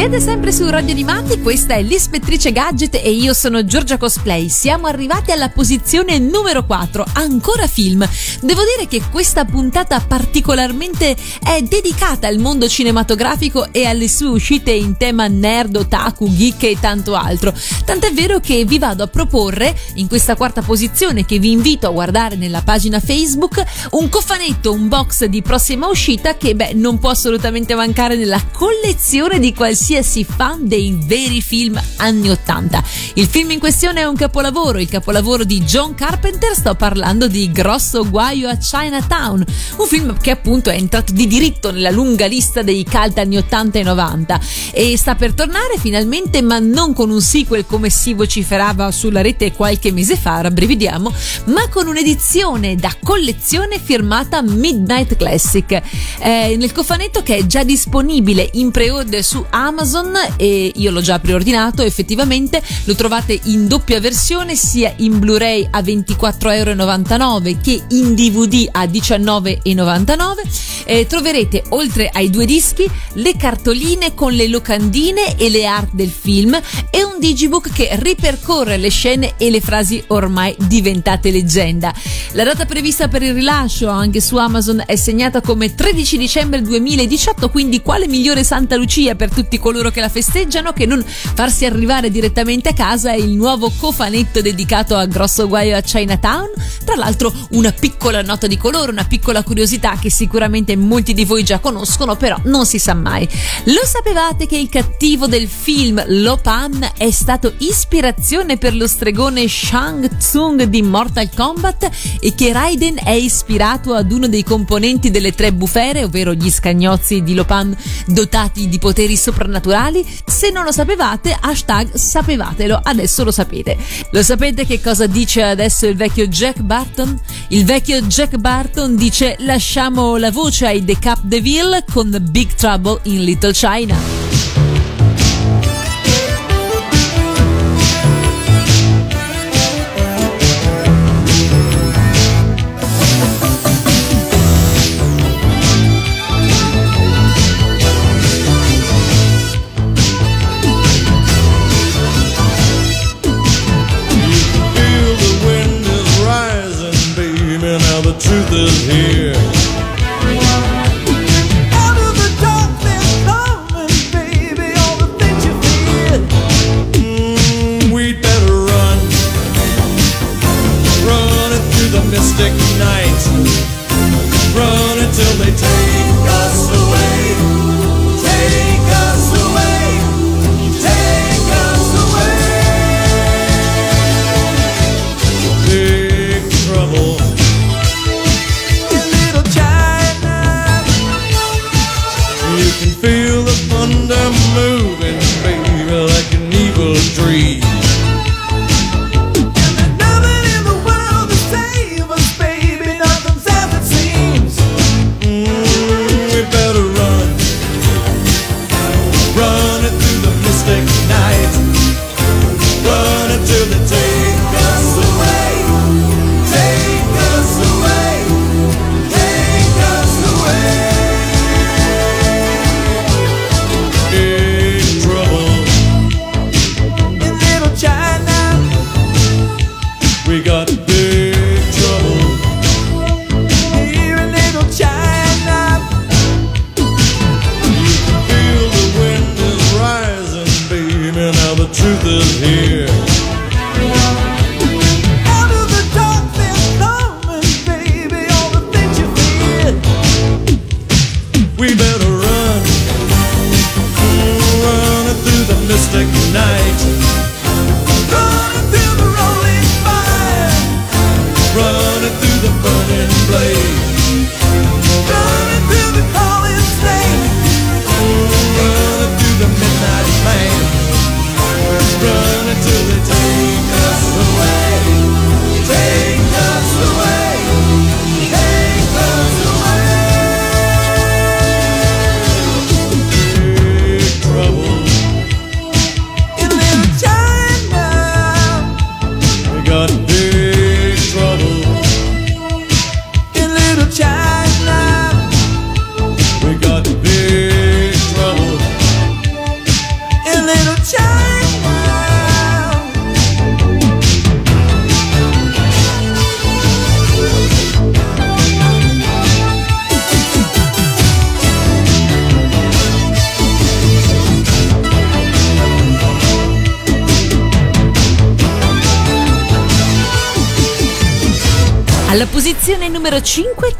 Siete 0.00 0.18
sempre 0.18 0.50
su 0.50 0.66
Radio 0.66 0.92
Animati, 0.92 1.42
questa 1.42 1.74
è 1.74 1.82
l'ispettrice 1.82 2.52
Gadget 2.52 2.94
e 2.94 3.10
io 3.10 3.34
sono 3.34 3.66
Giorgia 3.66 3.98
Cosplay. 3.98 4.48
Siamo 4.48 4.86
arrivati 4.86 5.30
alla 5.30 5.50
posizione 5.50 6.18
numero 6.18 6.64
4, 6.64 7.04
ancora 7.12 7.66
film. 7.66 8.08
Devo 8.40 8.62
dire 8.64 8.88
che 8.88 9.02
questa 9.10 9.44
puntata 9.44 10.00
particolarmente 10.00 11.14
è 11.44 11.60
dedicata 11.60 12.28
al 12.28 12.38
mondo 12.38 12.66
cinematografico 12.66 13.74
e 13.74 13.84
alle 13.84 14.08
sue 14.08 14.28
uscite 14.28 14.70
in 14.70 14.96
tema 14.96 15.26
nerd, 15.26 15.76
otaku, 15.76 16.34
geek 16.34 16.62
e 16.62 16.78
tanto 16.80 17.14
altro. 17.14 17.52
Tant'è 17.84 18.10
vero 18.14 18.40
che 18.40 18.64
vi 18.64 18.78
vado 18.78 19.02
a 19.02 19.06
proporre 19.06 19.76
in 19.96 20.08
questa 20.08 20.34
quarta 20.34 20.62
posizione 20.62 21.26
che 21.26 21.38
vi 21.38 21.50
invito 21.50 21.86
a 21.86 21.90
guardare 21.90 22.36
nella 22.36 22.62
pagina 22.62 23.00
Facebook 23.00 23.62
un 23.90 24.08
cofanetto, 24.08 24.72
un 24.72 24.88
box 24.88 25.26
di 25.26 25.42
prossima 25.42 25.88
uscita 25.88 26.38
che 26.38 26.54
beh 26.54 26.72
non 26.72 26.98
può 26.98 27.10
assolutamente 27.10 27.74
mancare 27.74 28.16
nella 28.16 28.42
collezione 28.50 29.38
di 29.38 29.52
qualsiasi 29.52 29.88
qualsiasi 29.90 30.24
fan 30.24 30.68
dei 30.68 30.96
veri 31.04 31.42
film 31.42 31.80
anni 31.96 32.30
80. 32.30 32.82
Il 33.14 33.26
film 33.26 33.50
in 33.50 33.58
questione 33.58 34.02
è 34.02 34.04
un 34.04 34.14
capolavoro, 34.14 34.78
il 34.78 34.88
capolavoro 34.88 35.42
di 35.42 35.62
John 35.62 35.96
Carpenter, 35.96 36.54
sto 36.54 36.76
parlando 36.76 37.26
di 37.26 37.50
Grosso 37.50 38.08
guaio 38.08 38.48
a 38.48 38.56
Chinatown, 38.56 39.44
un 39.78 39.86
film 39.88 40.16
che 40.16 40.30
appunto 40.30 40.70
è 40.70 40.76
entrato 40.76 41.12
di 41.12 41.26
diritto 41.26 41.72
nella 41.72 41.90
lunga 41.90 42.26
lista 42.26 42.62
dei 42.62 42.84
cult 42.84 43.18
anni 43.18 43.36
80 43.38 43.78
e 43.80 43.82
90 43.82 44.40
e 44.70 44.96
sta 44.96 45.16
per 45.16 45.34
tornare 45.34 45.76
finalmente 45.76 46.40
ma 46.40 46.60
non 46.60 46.92
con 46.92 47.10
un 47.10 47.20
sequel 47.20 47.66
come 47.66 47.90
si 47.90 48.14
vociferava 48.14 48.92
sulla 48.92 49.22
rete 49.22 49.50
qualche 49.52 49.90
mese 49.90 50.14
fa, 50.14 50.40
rabbrividiamo, 50.42 51.12
ma 51.46 51.68
con 51.68 51.88
un'edizione 51.88 52.76
da 52.76 52.94
collezione 53.02 53.80
firmata 53.82 54.40
Midnight 54.40 55.16
Classic. 55.16 55.82
Eh, 56.20 56.54
nel 56.56 56.70
cofanetto 56.70 57.24
che 57.24 57.38
è 57.38 57.46
già 57.46 57.64
disponibile 57.64 58.48
in 58.52 58.70
pre-order 58.70 59.24
su 59.24 59.44
Amazon 59.50 59.78
Amazon 59.80 60.12
e 60.36 60.72
io 60.74 60.90
l'ho 60.90 61.00
già 61.00 61.18
preordinato 61.18 61.82
effettivamente 61.82 62.62
lo 62.84 62.94
trovate 62.94 63.40
in 63.44 63.66
doppia 63.66 63.98
versione 63.98 64.54
sia 64.54 64.92
in 64.98 65.18
Blu-ray 65.18 65.68
a 65.70 65.80
24,99€ 65.80 67.62
che 67.62 67.82
in 67.88 68.14
DVD 68.14 68.68
a 68.70 68.84
19,99€ 68.84 70.84
eh, 70.84 71.06
troverete 71.06 71.62
oltre 71.70 72.10
ai 72.12 72.28
due 72.28 72.44
dischi 72.44 72.86
le 73.14 73.34
cartoline 73.38 74.12
con 74.12 74.34
le 74.34 74.48
locandine 74.48 75.38
e 75.38 75.48
le 75.48 75.64
art 75.64 75.94
del 75.94 76.10
film 76.10 76.60
e 76.90 77.02
un 77.02 77.14
digibook 77.18 77.72
che 77.72 77.88
ripercorre 77.92 78.76
le 78.76 78.90
scene 78.90 79.32
e 79.38 79.48
le 79.48 79.62
frasi 79.62 80.04
ormai 80.08 80.54
diventate 80.58 81.30
leggenda. 81.30 81.94
La 82.32 82.44
data 82.44 82.66
prevista 82.66 83.08
per 83.08 83.22
il 83.22 83.32
rilascio 83.32 83.88
anche 83.88 84.20
su 84.20 84.36
Amazon 84.36 84.82
è 84.84 84.96
segnata 84.96 85.40
come 85.40 85.74
13 85.74 86.18
dicembre 86.18 86.60
2018 86.60 87.48
quindi 87.48 87.80
quale 87.80 88.06
migliore 88.06 88.44
Santa 88.44 88.76
Lucia 88.76 89.14
per 89.14 89.30
tutti 89.30 89.58
coloro 89.58 89.68
coloro 89.70 89.92
che 89.92 90.00
la 90.00 90.08
festeggiano 90.08 90.72
che 90.72 90.84
non 90.84 91.00
farsi 91.06 91.64
arrivare 91.64 92.10
direttamente 92.10 92.70
a 92.70 92.72
casa 92.72 93.12
il 93.12 93.30
nuovo 93.36 93.70
cofanetto 93.78 94.40
dedicato 94.40 94.96
a 94.96 95.06
grosso 95.06 95.46
guaio 95.46 95.76
a 95.76 95.80
Chinatown. 95.80 96.50
Tra 96.84 96.96
l'altro 96.96 97.32
una 97.50 97.70
piccola 97.70 98.20
nota 98.20 98.48
di 98.48 98.56
colore, 98.56 98.90
una 98.90 99.04
piccola 99.04 99.44
curiosità 99.44 99.96
che 99.96 100.10
sicuramente 100.10 100.74
molti 100.74 101.14
di 101.14 101.24
voi 101.24 101.44
già 101.44 101.60
conoscono, 101.60 102.16
però 102.16 102.36
non 102.46 102.66
si 102.66 102.80
sa 102.80 102.94
mai. 102.94 103.28
Lo 103.66 103.84
sapevate 103.84 104.46
che 104.46 104.58
il 104.58 104.68
cattivo 104.68 105.28
del 105.28 105.46
film 105.46 106.02
Lopan 106.04 106.90
è 106.96 107.12
stato 107.12 107.54
ispirazione 107.58 108.58
per 108.58 108.74
lo 108.74 108.88
stregone 108.88 109.46
Shang 109.46 110.16
Tsung 110.16 110.64
di 110.64 110.82
Mortal 110.82 111.30
Kombat 111.32 111.90
e 112.18 112.34
che 112.34 112.52
Raiden 112.52 112.98
è 113.04 113.12
ispirato 113.12 113.94
ad 113.94 114.10
uno 114.10 114.26
dei 114.26 114.42
componenti 114.42 115.12
delle 115.12 115.32
tre 115.32 115.52
bufere, 115.52 116.02
ovvero 116.02 116.32
gli 116.34 116.50
scagnozzi 116.50 117.22
di 117.22 117.34
Lopan 117.34 117.76
dotati 118.06 118.68
di 118.68 118.80
poteri 118.80 119.16
soprannaturali 119.16 119.58
naturali? 119.60 120.04
Se 120.24 120.50
non 120.50 120.64
lo 120.64 120.72
sapevate, 120.72 121.36
hashtag 121.38 121.92
sapevatelo, 121.92 122.80
adesso 122.82 123.22
lo 123.22 123.30
sapete. 123.30 123.76
Lo 124.10 124.22
sapete 124.22 124.64
che 124.64 124.80
cosa 124.80 125.06
dice 125.06 125.42
adesso 125.42 125.86
il 125.86 125.96
vecchio 125.96 126.26
Jack 126.26 126.60
Barton? 126.60 127.20
Il 127.48 127.64
vecchio 127.64 128.00
Jack 128.02 128.36
Barton 128.36 128.96
dice 128.96 129.36
lasciamo 129.40 130.16
la 130.16 130.30
voce 130.30 130.66
ai 130.66 130.84
The 130.84 130.98
Cap 130.98 131.20
Deville 131.22 131.84
con 131.92 132.16
Big 132.30 132.54
Trouble 132.54 133.00
in 133.04 133.24
Little 133.24 133.52
China. 133.52 134.49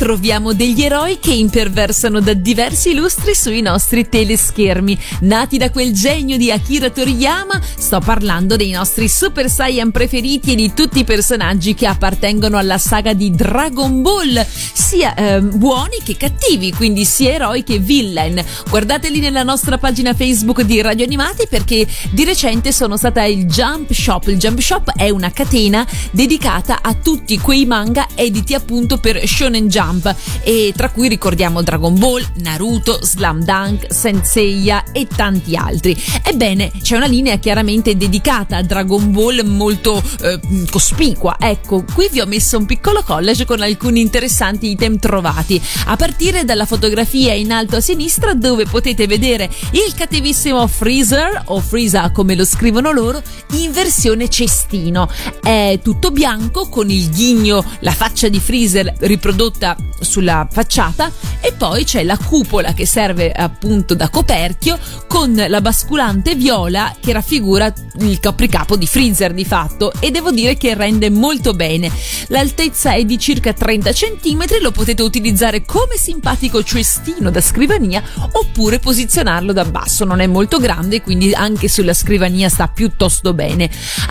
Troviamo 0.01 0.55
degli 0.55 0.81
eroi 0.81 1.19
che 1.19 1.35
imperversano 1.35 2.21
da 2.21 2.33
diversi 2.33 2.95
lustri 2.95 3.35
sui 3.35 3.61
nostri 3.61 4.09
teleschermi. 4.09 4.99
Nati 5.21 5.59
da 5.59 5.71
quel 5.71 5.93
genio 5.93 6.39
di 6.39 6.51
Akira 6.51 6.89
Toriyama, 6.89 7.61
sto 7.63 8.01
parlando 8.01 8.57
dei 8.57 8.71
nostri 8.71 9.11
Super 9.11 9.51
Saiyan 9.51 9.91
preferiti 9.91 10.53
e 10.53 10.55
di 10.55 10.73
tutti 10.73 11.01
i 11.01 11.05
personaggi 11.05 11.75
che 11.75 11.87
appartengono 11.87 12.57
alla 12.57 12.79
saga 12.79 13.13
di 13.13 13.31
Dragon 13.31 14.01
Ball, 14.01 14.43
sia 14.91 15.15
eh, 15.15 15.41
buoni 15.41 15.99
che 16.03 16.17
cattivi, 16.17 16.73
quindi 16.73 17.05
sia 17.05 17.35
eroi 17.35 17.63
che 17.63 17.79
villain. 17.79 18.45
Guardateli 18.69 19.21
nella 19.21 19.45
nostra 19.45 19.79
pagina 19.79 20.15
Facebook 20.15 20.63
di 20.63 20.81
Radio 20.81 21.05
Animati 21.05 21.47
perché 21.49 21.87
di 22.11 22.25
recente 22.25 22.73
sono 22.73 22.97
stata 22.97 23.23
il 23.23 23.45
Jump 23.45 23.93
Shop. 23.93 24.27
Il 24.27 24.39
Jump 24.39 24.59
Shop 24.59 24.91
è 24.97 25.09
una 25.09 25.31
catena 25.31 25.87
dedicata 26.11 26.81
a 26.83 26.93
tutti 26.95 27.39
quei 27.39 27.67
manga 27.67 28.09
editi 28.17 28.53
appunto 28.53 28.99
per 28.99 29.25
Shonen 29.29 29.69
Jump 29.69 30.13
e 30.43 30.73
tra 30.75 30.91
cui 30.91 31.07
ricordiamo 31.07 31.63
Dragon 31.63 31.97
Ball, 31.97 32.27
Naruto, 32.39 32.99
Slam 33.01 33.45
Dunk, 33.45 33.95
Senseiya 33.95 34.91
e 34.91 35.07
tanti 35.07 35.55
altri. 35.55 35.97
Ebbene, 36.25 36.73
c'è 36.83 36.97
una 36.97 37.07
linea 37.07 37.37
chiaramente 37.37 37.97
dedicata 37.97 38.57
a 38.57 38.63
Dragon 38.63 39.13
Ball 39.13 39.47
molto 39.47 40.03
eh, 40.23 40.41
cospicua. 40.69 41.37
Ecco, 41.39 41.85
qui 41.95 42.09
vi 42.11 42.21
ho 42.21 42.27
messo 42.27 42.59
un 42.59 42.67
piccolo 42.67 43.05
collage 43.05 43.45
con 43.45 43.63
alcuni 43.63 44.01
interessanti 44.01 44.79
item 44.81 44.99
trovati, 44.99 45.61
a 45.87 45.97
partire 45.97 46.45
dalla 46.47 46.65
fotografia 46.65 47.35
in 47.35 47.53
alto 47.53 47.77
a 47.77 47.81
sinistra 47.81 48.33
dove 48.33 48.65
potete 48.65 49.07
vedere 49.07 49.51
il 49.73 49.93
cattivissimo 49.95 50.67
Freezer 50.67 51.43
o 51.47 51.61
Freeza 51.61 52.11
come 52.11 52.35
lo 52.35 52.47
scrivono 52.47 52.91
loro 52.91 53.21
in 53.53 53.73
versione 53.73 54.31
cestino. 54.31 55.07
È 55.43 55.79
tutto 55.83 56.11
bianco 56.11 56.69
con 56.71 56.89
il 56.89 57.11
ghigno, 57.11 57.63
la 57.81 57.93
faccia 57.93 58.29
di 58.29 58.41
freezer 58.41 58.95
riprodotta 59.01 59.77
sulla 60.01 60.49
facciata 60.51 61.13
e 61.41 61.53
poi 61.53 61.85
c'è 61.85 62.03
la 62.03 62.17
cupola 62.17 62.73
che 62.73 62.87
serve 62.87 63.31
appunto 63.33 63.95
da 63.95 64.09
coperchio 64.09 64.79
con 65.07 65.35
la 65.47 65.61
basculante 65.61 66.35
viola 66.35 66.95
che 66.99 67.13
raffigura 67.13 67.71
il 67.99 68.19
copricapo 68.19 68.77
di 68.77 68.87
freezer 68.87 69.35
di 69.35 69.45
fatto 69.45 69.93
e 70.01 70.11
devo 70.11 70.31
dire 70.31 70.57
che 70.57 70.75
rende 70.75 71.11
molto 71.11 71.53
bene. 71.53 71.91
L'altezza 72.29 72.93
è 72.93 73.05
di 73.05 73.19
circa 73.19 73.53
30 73.53 73.93
cm, 73.93 74.45
lo 74.61 74.70
potete 74.71 75.03
utilizzare 75.03 75.65
come 75.65 75.97
simpatico 75.97 76.63
cestino 76.63 77.31
da 77.31 77.41
scrivania 77.41 78.03
oppure 78.33 78.79
posizionarlo 78.79 79.53
da 79.53 79.65
basso, 79.65 80.05
non 80.05 80.21
è 80.21 80.27
molto 80.27 80.59
grande 80.59 81.03
quindi 81.03 81.35
anche 81.35 81.69
sulla 81.69 81.95
scrivania 81.95 82.49
sta 82.49 82.69
piuttosto 82.69 83.35
bene. 83.35 83.71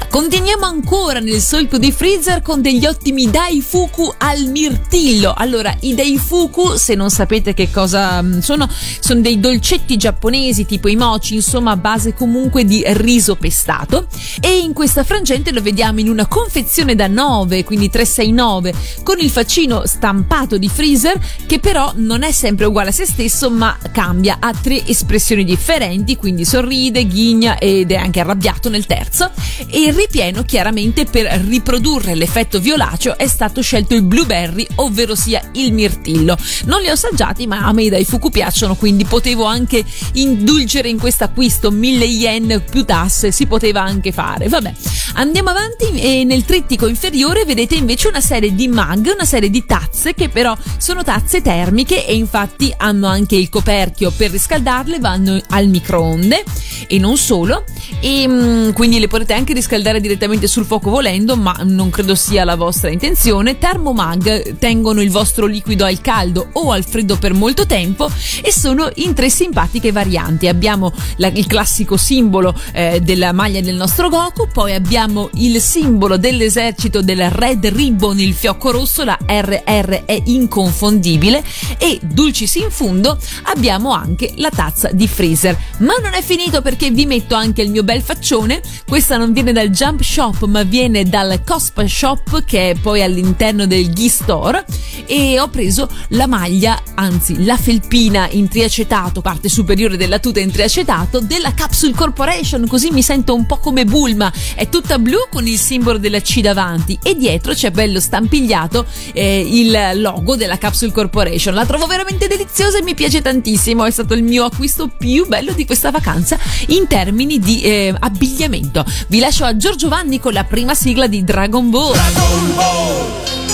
Continuiamo 0.10 0.66
ancora 0.66 1.20
nel 1.20 1.42
solco 1.42 1.78
di 1.78 1.92
freezer 1.92 2.42
con 2.42 2.62
degli 2.62 2.86
ottimi 2.86 3.30
Daifu 3.30 3.80
Daifuku 3.80 4.14
al 4.18 4.46
mirtillo. 4.48 5.34
Allora, 5.36 5.76
i 5.82 5.94
Daifuku, 5.94 6.76
se 6.76 6.96
non 6.96 7.10
sapete 7.10 7.54
che 7.54 7.70
cosa 7.72 8.22
mm, 8.22 8.40
sono, 8.40 8.68
sono 9.00 9.22
dei 9.22 9.40
dolcetti 9.40 9.96
giapponesi 9.96 10.66
tipo 10.66 10.88
i 10.88 10.96
mochi, 10.96 11.36
insomma, 11.36 11.72
a 11.72 11.78
base 11.78 12.14
comunque 12.14 12.66
di 12.66 12.84
riso 12.86 13.36
pestato. 13.36 14.08
E 14.40 14.58
in 14.58 14.74
questa 14.74 15.04
frangente 15.04 15.52
lo 15.52 15.62
vediamo 15.62 16.00
in 16.00 16.10
una 16.10 16.28
confezione 16.28 16.96
da 16.96 17.08
9, 17.08 17.64
quindi 17.64 17.90
369, 17.90 18.74
con 19.04 19.20
il 19.20 19.30
faccino 19.30 19.86
stampato 19.86 20.49
di 20.58 20.70
freezer, 20.70 21.20
che 21.46 21.60
però 21.60 21.94
non 21.96 22.24
è 22.24 22.32
sempre 22.32 22.66
uguale 22.66 22.90
a 22.90 22.94
se 22.94 23.06
stesso, 23.06 23.50
ma 23.50 23.78
cambia, 23.92 24.38
ha 24.40 24.54
tre 24.54 24.86
espressioni 24.86 25.44
differenti, 25.44 26.16
quindi 26.16 26.46
sorride, 26.46 27.06
ghigna 27.06 27.58
ed 27.58 27.92
è 27.92 27.96
anche 27.96 28.20
arrabbiato 28.20 28.70
nel 28.70 28.86
terzo. 28.86 29.32
E 29.68 29.82
il 29.82 29.94
ripieno, 29.94 30.44
chiaramente, 30.44 31.06
per 31.06 31.26
riprodurre 31.48 32.16
l'effetto 32.16 32.60
violaceo 32.60 33.18
è 33.18 33.28
stato 33.28 33.62
scelto 33.62 33.94
il 33.96 34.04
blueberry, 34.04 34.66
ovvero 34.76 35.16
sia 35.16 35.42
il 35.54 35.74
mirtillo. 35.74 36.38
Non 36.66 36.82
li 36.82 36.90
ho 36.90 36.94
assaggiati, 36.94 37.48
ma 37.48 37.60
a 37.60 37.74
me 37.74 37.90
dai 37.90 38.06
fuku 38.06 38.30
piacciono, 38.30 38.76
quindi 38.76 39.06
potevo 39.06 39.44
anche 39.46 39.84
indulgere 40.14 40.90
in 40.90 41.00
questo 41.00 41.26
acquisto 41.26 41.72
1000 41.72 42.06
yen 42.06 42.64
più 42.70 42.86
tasse, 42.86 43.32
si 43.32 43.46
poteva 43.48 43.82
anche 43.82 44.12
fare. 44.12 44.48
Vabbè, 44.48 44.74
andiamo 45.14 45.50
avanti 45.50 46.00
e 46.00 46.24
nel 46.24 46.46
trittico 46.46 46.88
inferiore 46.88 47.46
vedete 47.46 47.76
invece 47.76 48.08
una 48.08 48.22
serie 48.22 48.54
di 48.54 48.68
mug, 48.68 49.12
una 49.14 49.26
serie 49.26 49.50
di 49.50 49.66
tazze 49.66 50.14
che 50.14 50.30
però 50.40 50.56
sono 50.78 51.04
tazze 51.04 51.42
termiche 51.42 52.08
e 52.08 52.16
infatti 52.16 52.74
hanno 52.78 53.08
anche 53.08 53.36
il 53.36 53.50
coperchio. 53.50 54.10
Per 54.10 54.32
riscaldarle, 54.32 54.98
vanno 54.98 55.38
al 55.50 55.68
microonde 55.68 56.46
e 56.88 56.98
non 56.98 57.18
solo. 57.18 57.66
E 58.00 58.26
mm, 58.26 58.70
quindi 58.72 59.00
le 59.00 59.10
potete 59.10 59.34
anche 59.34 59.52
riscaldare 59.52 60.00
direttamente 60.00 60.48
sul 60.48 60.64
fuoco 60.64 60.92
volendo, 60.92 61.36
ma 61.36 61.54
non 61.64 61.90
credo 61.90 62.16
sia 62.16 62.46
la 62.46 62.56
vostra 62.56 62.90
intenzione. 62.90 63.58
Thermomag 63.58 64.58
tengono 64.58 65.02
il 65.02 65.12
vostro 65.12 65.46
liquido 65.46 65.84
al 65.84 66.00
caldo 66.00 66.48
o 66.54 66.72
al 66.72 66.86
freddo 66.86 67.18
per 67.18 67.34
molto 67.34 67.66
tempo 67.66 68.10
e 68.42 68.54
sono 68.54 68.90
in 68.96 69.14
tre 69.14 69.30
simpatiche 69.30 69.92
varianti. 69.92 70.48
Abbiamo 70.48 70.94
la, 71.18 71.28
il 71.28 71.48
classico 71.48 71.98
simbolo 71.98 72.56
eh, 72.72 73.02
della 73.02 73.34
maglia 73.34 73.60
del 73.60 73.76
nostro 73.76 74.08
Goku, 74.08 74.48
poi 74.54 74.74
abbiamo 74.74 75.30
il 75.34 75.60
simbolo 75.60 76.16
dell'esercito 76.16 77.02
del 77.02 77.30
Red 77.30 77.66
Ribbon, 77.66 78.18
il 78.22 78.34
fiocco 78.34 78.72
rosso, 78.72 79.04
la 79.04 79.18
RR 79.26 80.04
inconfondibile 80.26 81.44
e 81.78 82.00
dulcis 82.02 82.56
in 82.56 82.72
fundo 82.72 83.18
abbiamo 83.44 83.92
anche 83.92 84.34
la 84.36 84.50
tazza 84.50 84.90
di 84.92 85.08
freezer. 85.08 85.58
Ma 85.80 85.94
non 86.02 86.14
è 86.14 86.22
finito 86.22 86.62
perché 86.62 86.92
vi 86.92 87.06
metto 87.06 87.36
anche 87.36 87.62
il 87.62 87.70
mio 87.70 87.84
bel 87.84 88.02
faccione. 88.02 88.62
Questa 88.88 89.18
non 89.18 89.34
viene 89.34 89.52
dal 89.52 89.70
Jump 89.70 90.02
Shop 90.02 90.46
ma 90.46 90.64
viene 90.64 91.04
dal 91.04 91.42
Cospa 91.44 91.88
Shop 91.88 92.44
che 92.44 92.72
è 92.72 92.76
poi 92.76 93.02
all'interno 93.02 93.28
all'interno 93.30 93.66
del 93.66 93.92
Ghi 93.92 94.10
Store 94.10 94.66
e 95.06 95.40
ho 95.40 95.48
preso 95.50 95.90
la 96.10 96.28
maglia, 96.28 96.82
anzi 96.96 97.44
la 97.44 97.58
felpina 97.58 98.28
in 98.32 98.48
triacetato, 98.48 99.22
parte 99.22 99.50
superiore 99.50 99.98
della 99.98 100.20
tuta 100.20 100.40
in 100.40 100.52
triacetato 100.52 101.20
della 101.20 101.54
Capsule 101.54 101.94
Corporation, 101.94 102.68
così 102.68 102.90
mi 102.92 103.02
sento 103.02 103.34
un 103.34 103.46
po' 103.46 103.58
come 103.58 103.86
Bulma. 103.86 104.32
È 104.56 104.70
tutta 104.70 105.00
blu 105.00 105.18
con 105.32 105.48
il 105.48 105.58
simbolo 105.58 105.98
della 105.98 106.22
C 106.22 106.42
davanti 106.42 106.98
e 107.02 107.16
dietro 107.16 107.54
c'è 107.54 107.72
bello 107.72 108.00
stampigliato 108.00 108.86
eh, 109.14 109.40
il 109.40 110.02
logo 110.02 110.09
della 110.36 110.58
Capsule 110.58 110.92
Corporation. 110.92 111.54
La 111.54 111.66
trovo 111.66 111.86
veramente 111.86 112.28
deliziosa 112.28 112.78
e 112.78 112.84
mi 112.84 112.94
piace 112.94 113.22
tantissimo, 113.22 113.86
è 113.86 113.92
stato 113.92 114.14
il 114.14 114.24
mio 114.24 114.46
acquisto 114.46 114.88
più 114.88 115.28
bello 115.28 115.52
di 115.54 115.66
questa 115.66 115.92
vacanza 115.92 116.38
in 116.68 116.88
termini 116.88 117.40
di 117.40 117.62
eh, 117.62 117.94
abbigliamento. 117.98 118.86
Vi 119.08 119.20
lascio 119.20 119.46
a 119.46 119.56
Giorgio 119.56 119.90
Vanni 119.90 120.20
con 120.20 120.34
la 120.34 120.44
prima 120.44 120.74
sigla 120.74 121.08
di 121.08 121.24
Dragon 121.24 121.70
Ball. 121.70 121.94
Dragon 121.94 122.56
Ball! 122.56 123.49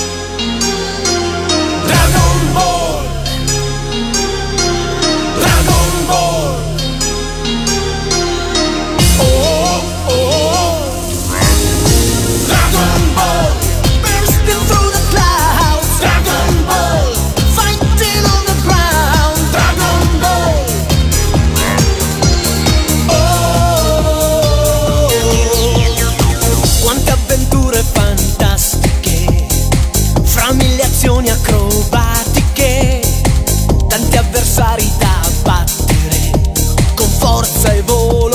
sei 37.65 37.81
volo. 37.81 38.34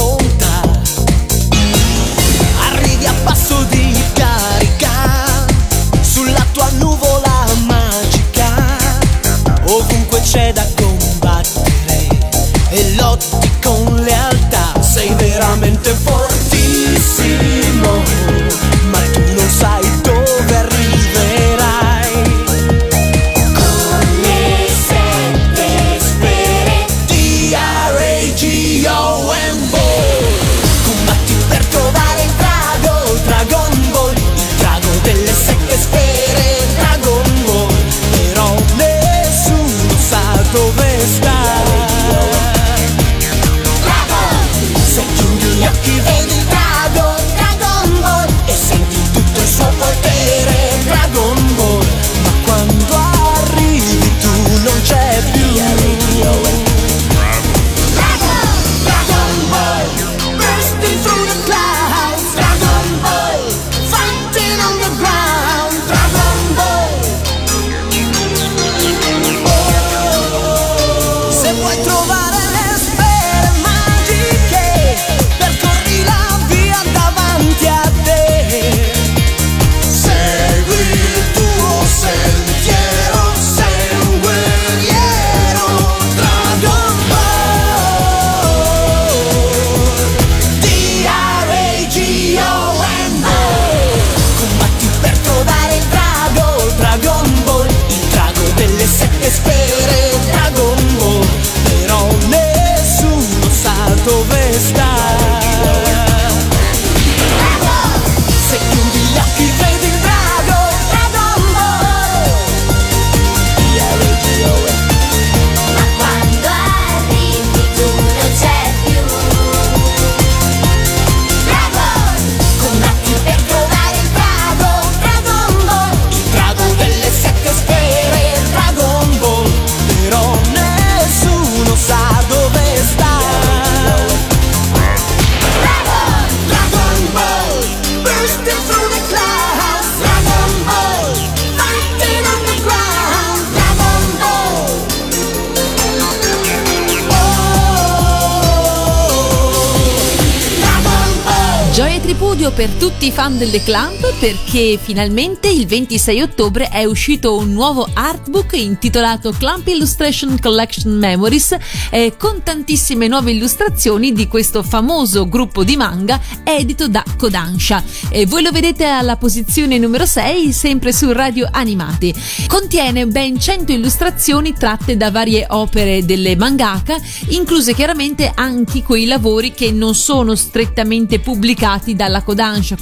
E 152.41 152.43
tripudio 152.43 152.53
per 152.53 152.71
tutti 152.79 153.07
i 153.09 153.13
fan 153.13 153.37
delle 153.37 153.63
Clamp 153.63 154.15
perché 154.19 154.79
finalmente 154.81 155.49
il 155.49 155.67
26 155.67 156.23
ottobre 156.23 156.69
è 156.69 156.85
uscito 156.85 157.37
un 157.37 157.53
nuovo 157.53 157.87
artbook 157.93 158.57
intitolato 158.57 159.33
Clamp 159.33 159.67
Illustration 159.67 160.39
Collection 160.41 160.97
Memories 160.97 161.57
eh, 161.91 162.15
con 162.17 162.43
tantissime 162.43 163.09
nuove 163.09 163.33
illustrazioni 163.33 164.13
di 164.13 164.27
questo 164.27 164.63
famoso 164.63 165.29
gruppo 165.29 165.65
di 165.65 165.77
manga 165.77 166.19
edito 166.43 166.89
da 166.89 167.05
Kodansha. 167.19 167.83
E 168.09 168.25
voi 168.25 168.43
lo 168.43 168.53
vedete 168.53 168.87
alla 168.87 169.17
posizione 169.17 169.77
numero 169.77 170.07
6 170.07 170.53
sempre 170.53 170.95
su 170.95 171.13
Radio 171.13 171.47
Animati. 171.51 172.15
Contiene 172.47 173.07
ben 173.07 173.39
100 173.39 173.73
illustrazioni 173.73 174.55
tratte 174.55 174.97
da 174.97 175.11
varie 175.11 175.45
opere 175.51 176.07
delle 176.07 176.37
mangaka, 176.37 176.97
incluse 177.29 177.75
chiaramente 177.75 178.33
anche 178.35 178.83
quei 178.83 179.05
lavori 179.05 179.53
che 179.53 179.73
non 179.73 179.95
sono 179.95 180.35
strettamente 180.35 181.19
pubblicati 181.21 181.39
pubblicati 181.41 181.95
dalla 181.95 182.23
Kodansha. 182.23 182.30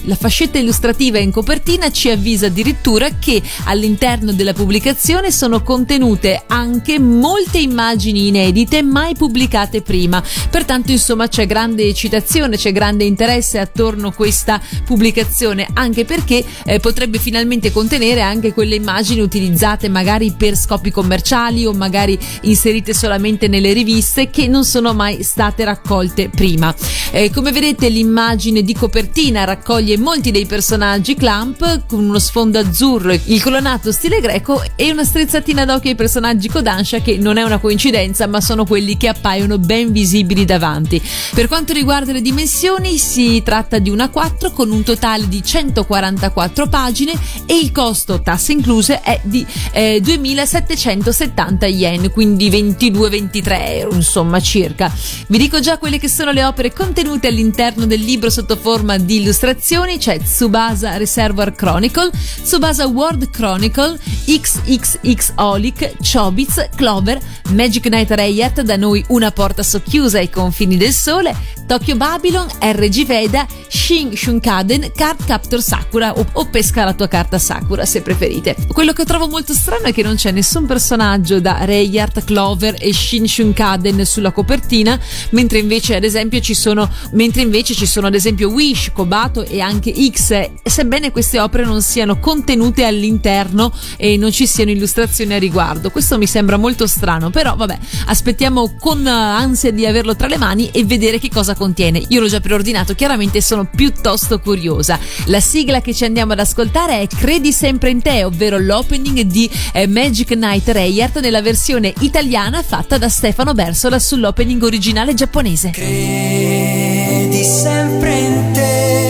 La 0.05 0.15
fascetta 0.15 0.59
illustrativa 0.59 1.19
in 1.19 1.31
copertina 1.31 1.91
ci 1.91 2.11
avvisa 2.11 2.47
addirittura 2.47 3.09
che 3.19 3.41
all'interno 3.65 4.33
della 4.33 4.53
pubblicazione 4.53 5.31
sono 5.31 5.63
contenute 5.63 6.43
anche 6.47 6.99
molte 6.99 7.59
immagini 7.59 8.27
inedite 8.29 8.83
mai 8.83 9.15
pubblicate 9.15 9.81
prima. 9.81 10.23
Pertanto, 10.51 10.93
insomma, 10.93 11.29
c'è 11.29 11.47
grande 11.47 11.95
citazione, 11.95 12.57
c'è 12.57 12.73
grande 12.73 13.05
interesse 13.05 13.59
attorno 13.59 14.09
a 14.09 14.13
questa 14.13 14.61
pubblicazione, 14.85 15.67
anche 15.73 16.05
perché 16.05 16.45
eh, 16.65 16.79
potrebbe 16.81 17.19
finalmente 17.19 17.73
contenere 17.73 18.21
anche 18.21 18.53
quelle 18.53 18.75
immagini 18.75 19.21
utilizzate 19.21 19.89
magari 19.89 20.35
per 20.37 20.57
scopi 20.57 20.91
commerciali 20.91 21.65
o 21.65 21.73
magari 21.73 22.19
inserite 22.43 22.93
solamente 22.93 23.49
nelle 23.49 23.73
riviste 23.73 24.29
che 24.31 24.47
non 24.47 24.65
sono 24.65 24.93
mai 24.93 25.23
state 25.23 25.65
raccolte 25.65 26.29
prima. 26.29 26.75
Eh, 27.11 27.31
come 27.31 27.53
vedete, 27.53 27.89
l'immagine 27.89 28.63
di 28.63 28.75
copertina 28.75 29.38
raccoglie 29.45 29.97
molti 29.99 30.31
dei 30.31 30.47
personaggi 30.47 31.15
Clamp 31.15 31.87
con 31.87 32.05
uno 32.05 32.19
sfondo 32.19 32.59
azzurro, 32.59 33.13
il 33.13 33.43
colonato 33.43 33.93
stile 33.93 34.21
greco 34.21 34.63
e 34.77 34.91
una 34.91 35.05
strizzatina 35.05 35.65
d'occhio 35.65 35.91
ai 35.91 35.97
personaggi 35.97 36.49
Kodansha 36.49 37.01
che 37.01 37.19
non 37.19 37.37
è 37.37 37.43
una 37.43 37.59
coincidenza 37.59 38.27
ma 38.27 38.41
sono 38.41 38.65
quelli 38.65 38.97
che 38.97 39.09
appaiono 39.09 39.59
ben 39.59 39.93
visibili 39.93 40.45
davanti. 40.45 41.01
Per 41.35 41.49
quanto 41.49 41.73
riguarda 41.73 42.13
le 42.13 42.21
dimensioni 42.21 42.99
si 42.99 43.43
tratta 43.43 43.79
di 43.79 43.91
una 43.91 44.09
4 44.09 44.51
con 44.53 44.71
un 44.71 44.83
totale 44.83 45.29
di 45.29 45.43
144 45.43 46.69
pagine 46.69 47.13
e 47.47 47.59
il 47.59 47.73
costo, 47.73 48.21
tasse 48.23 48.53
incluse, 48.53 49.01
è 49.01 49.21
di 49.23 49.47
eh, 49.73 50.01
2770 50.01 51.67
yen, 51.67 52.11
quindi 52.11 52.51
22-23 52.51 53.43
euro 53.79 53.95
insomma 53.95 54.41
circa. 54.41 54.93
Vi 55.27 55.39
dico 55.39 55.61
già 55.61 55.79
quelle 55.79 55.99
che 55.99 56.09
sono 56.09 56.33
le 56.33 56.45
opere 56.45 56.73
contenute 56.73 57.29
all'interno 57.29 57.87
del 57.87 58.01
libro 58.01 58.31
sotto 58.31 58.57
forma 58.57 58.99
di 58.99 59.23
illustrazioni 59.29 59.99
c'è 59.99 60.19
Tsubasa 60.19 60.97
Reservoir 60.97 61.55
Chronicle, 61.55 62.11
Tsubasa 62.43 62.87
World 62.87 63.29
Chronicle, 63.29 63.99
XXX 64.25 65.33
Olic, 65.37 65.93
Chobits, 66.01 66.71
Clover, 66.75 67.21
Magic 67.51 67.89
Knight 67.89 68.11
Rayat, 68.11 68.63
da 68.63 68.77
noi 68.77 69.05
una 69.09 69.31
porta 69.31 69.63
socchiusa 69.63 70.17
ai 70.17 70.31
confini 70.31 70.79
del 70.79 70.93
sole, 70.93 71.37
Tokyo 71.67 71.97
Babylon, 71.97 72.47
RG 72.59 73.05
Veda, 73.05 73.47
Shin 73.69 74.17
Shunkaden, 74.17 74.91
Card 74.95 75.23
Captor 75.27 75.61
Sakura 75.61 76.15
o, 76.15 76.25
o, 76.33 76.47
pesca 76.47 76.85
la 76.85 76.95
tua 76.95 77.09
carta 77.09 77.39
Sakura 77.39 77.85
se 77.85 78.01
preferite. 78.01 78.57
Quello 78.73 78.95
che 78.95 79.05
trovo 79.05 79.29
molto 79.29 79.53
strano 79.53 79.85
è 79.85 79.93
che 79.93 80.03
non 80.03 80.15
c'è 80.15 80.31
nessun 80.31 80.65
personaggio 80.65 81.41
da 81.41 81.67
Rayat, 81.67 82.25
Clover 82.25 82.77
e 82.79 82.95
Shin 82.95 83.29
Shunkaden 83.29 84.07
sulla 84.07 84.33
copertina, 84.33 84.99
mentre 85.31 85.59
invece 85.59 85.97
ad 85.97 86.05
esempio 86.05 86.41
ci 86.41 86.55
sono 86.55 86.91
mentre 87.13 87.43
invece 87.43 87.75
ci 87.75 87.85
sono 87.85 88.07
ad 88.07 88.15
esempio 88.15 88.49
Wish, 88.49 88.93
Kobato 89.19 89.45
e 89.45 89.61
anche 89.61 89.93
X, 89.93 90.51
sebbene 90.63 91.11
queste 91.11 91.41
opere 91.41 91.65
non 91.65 91.83
siano 91.83 92.21
contenute 92.21 92.85
all'interno 92.85 93.73
e 93.97 94.17
non 94.17 94.31
ci 94.31 94.47
siano 94.47 94.71
illustrazioni 94.71 95.35
a 95.35 95.39
riguardo. 95.39 95.91
Questo 95.91 96.17
mi 96.19 96.29
sembra 96.29 96.57
molto 96.57 96.87
strano, 96.87 97.31
però 97.31 97.57
vabbè, 97.57 97.79
aspettiamo 98.07 98.77
con 98.79 99.05
ansia 99.09 99.73
di 99.73 99.87
averlo 99.87 100.15
tra 100.15 100.29
le 100.29 100.37
mani 100.37 100.71
e 100.71 100.85
vedere 100.85 101.19
che 101.19 101.31
cosa 101.31 101.57
contiene. 101.57 102.01
Io 102.09 102.21
l'ho 102.21 102.29
già 102.29 102.39
preordinato, 102.39 102.95
chiaramente 102.95 103.41
sono 103.41 103.69
piuttosto 103.69 104.39
curiosa. 104.39 105.01
La 105.27 105.41
sigla 105.41 105.81
che 105.81 105.93
ci 105.93 106.05
andiamo 106.05 106.35
ad 106.35 106.39
ascoltare 106.39 107.01
è 107.01 107.07
Credi 107.09 107.53
sempre 107.53 107.91
in 107.91 108.01
te, 108.01 108.23
ovvero 108.23 108.57
l'opening 108.57 109.23
di 109.23 109.51
eh, 109.73 109.89
Magic 109.89 110.29
Knight 110.29 110.69
Rayart 110.69 111.19
nella 111.19 111.43
versione 111.43 111.93
italiana 112.01 112.63
fatta 112.63 112.99
da 112.99 113.09
Stefano 113.09 113.53
Bersola 113.53 113.99
sull'opening 113.99 114.63
originale 114.63 115.15
giapponese. 115.15 115.71
Credi 115.71 117.43
sempre 117.43 118.19
in 118.19 118.53
te, 118.53 119.08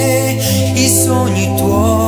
i 0.78 0.88
sogni 0.88 1.46
tuoi 1.58 2.07